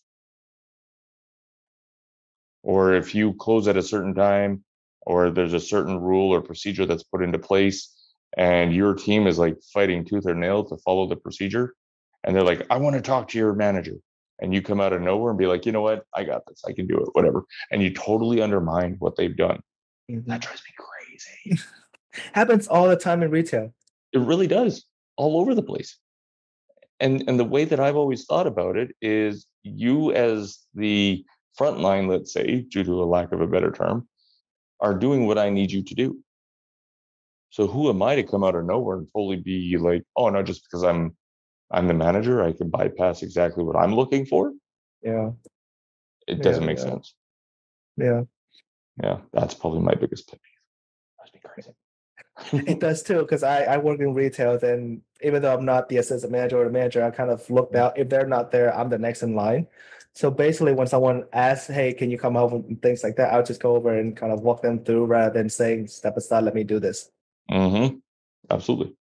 [2.63, 4.63] Or if you close at a certain time,
[5.01, 7.95] or there's a certain rule or procedure that's put into place,
[8.37, 11.75] and your team is like fighting tooth or nail to follow the procedure,
[12.23, 13.95] and they're like, I want to talk to your manager
[14.39, 16.61] and you come out of nowhere and be like, you know what, I got this,
[16.67, 19.61] I can do it, whatever, and you totally undermine what they've done.
[20.11, 20.29] Mm-hmm.
[20.29, 21.61] That drives me crazy.
[22.33, 23.73] Happens all the time in retail.
[24.13, 24.85] It really does,
[25.17, 25.97] all over the place.
[27.01, 31.25] And and the way that I've always thought about it is, you as the
[31.57, 34.07] front line, let's say, due to a lack of a better term,
[34.79, 36.19] are doing what I need you to do.
[37.49, 40.43] So who am I to come out of nowhere and totally be like, oh no,
[40.43, 41.15] just because I'm
[41.71, 44.53] I'm the manager, I can bypass exactly what I'm looking for.
[45.01, 45.31] Yeah.
[46.27, 46.83] It doesn't yeah, make yeah.
[46.83, 47.13] sense.
[47.97, 48.21] Yeah.
[49.01, 49.17] Yeah.
[49.33, 50.51] That's probably my biggest pet peeve.
[51.19, 51.71] That's me crazy.
[52.71, 55.97] it does too, because I, I work in retail, and even though I'm not the
[55.97, 57.97] assistant manager or the manager, I kind of look out.
[57.97, 59.67] If they're not there, I'm the next in line.
[60.13, 63.43] So basically, when someone asks, "Hey, can you come over?" and things like that, I'll
[63.43, 66.55] just go over and kind of walk them through rather than saying, "Step aside, let
[66.55, 67.09] me do this."
[67.49, 67.97] Mm-hmm.
[68.49, 68.95] Absolutely.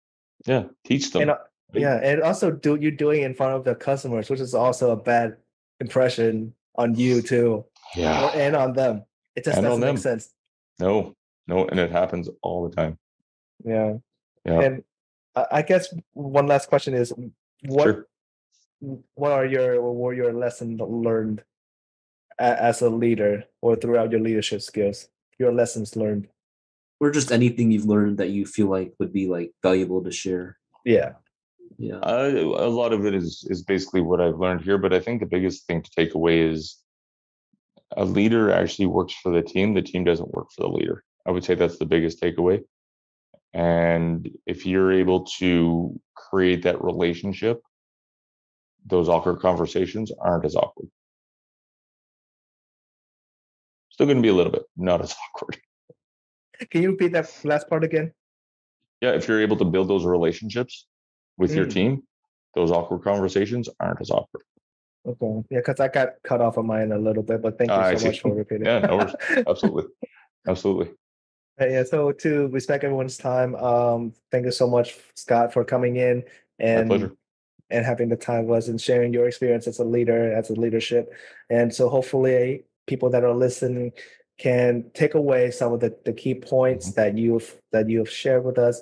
[0.45, 0.65] Yeah.
[0.83, 1.29] Teach them.
[1.29, 1.31] And,
[1.73, 4.95] yeah, and also do you doing in front of the customers, which is also a
[4.95, 5.37] bad
[5.79, 7.65] impression on you too.
[7.95, 9.03] Yeah, and on them.
[9.35, 10.29] It just and doesn't make sense.
[10.79, 11.15] No,
[11.47, 12.97] no, and it happens all the time.
[13.63, 13.95] Yeah,
[14.45, 14.61] yeah.
[14.61, 14.83] And
[15.35, 17.13] I guess one last question is,
[17.65, 18.07] what sure.
[19.15, 21.43] what are your what were your lessons learned
[22.39, 25.07] as a leader or throughout your leadership skills?
[25.39, 26.27] Your lessons learned,
[26.99, 30.57] or just anything you've learned that you feel like would be like valuable to share.
[30.85, 31.13] Yeah
[31.77, 31.95] yeah.
[31.95, 35.19] Uh, a lot of it is is basically what i've learned here but i think
[35.19, 36.81] the biggest thing to take away is
[37.97, 39.73] a leader actually works for the team.
[39.73, 41.03] The team doesn't work for the leader.
[41.25, 42.61] I would say that's the biggest takeaway.
[43.53, 47.61] And if you're able to create that relationship
[48.83, 50.89] those awkward conversations aren't as awkward.
[53.89, 55.59] Still going to be a little bit not as awkward.
[56.71, 58.11] Can you repeat that last part again?
[58.99, 60.87] Yeah if you're able to build those relationships
[61.37, 61.55] with mm.
[61.55, 62.03] your team,
[62.55, 64.43] those awkward conversations aren't as awkward.
[65.07, 65.43] Okay.
[65.49, 67.97] Yeah, because I got cut off of mine a little bit, but thank you uh,
[67.97, 68.65] so much for repeating.
[68.65, 69.15] yeah, no worries.
[69.47, 69.85] Absolutely.
[70.47, 70.91] Absolutely.
[71.59, 76.23] Yeah, so to respect everyone's time, um, thank you so much, Scott, for coming in
[76.59, 77.11] and
[77.69, 80.53] and having the time was us and sharing your experience as a leader, as a
[80.53, 81.13] leadership.
[81.49, 83.93] And so hopefully people that are listening
[84.37, 87.01] can take away some of the, the key points mm-hmm.
[87.01, 88.81] that you've that you've shared with us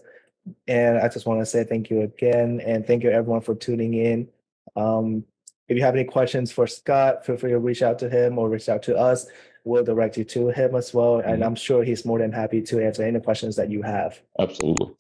[0.68, 2.62] and I just want to say thank you again.
[2.66, 4.28] And thank you everyone for tuning in.
[4.76, 5.26] Um,
[5.68, 8.50] if you have any questions for Scott, feel free to reach out to him or
[8.50, 9.28] reach out to us.
[9.64, 11.18] We'll direct you to him as well.
[11.18, 11.30] Mm-hmm.
[11.30, 14.20] And I'm sure he's more than happy to answer any questions that you have.
[14.40, 14.96] Absolutely.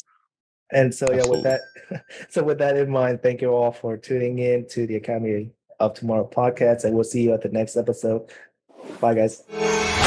[0.71, 1.61] And so, yeah, with that,
[2.29, 5.95] so with that in mind, thank you all for tuning in to the Academy of
[5.95, 8.29] Tomorrow podcast, and we'll see you at the next episode.
[8.99, 9.98] Bye, guys.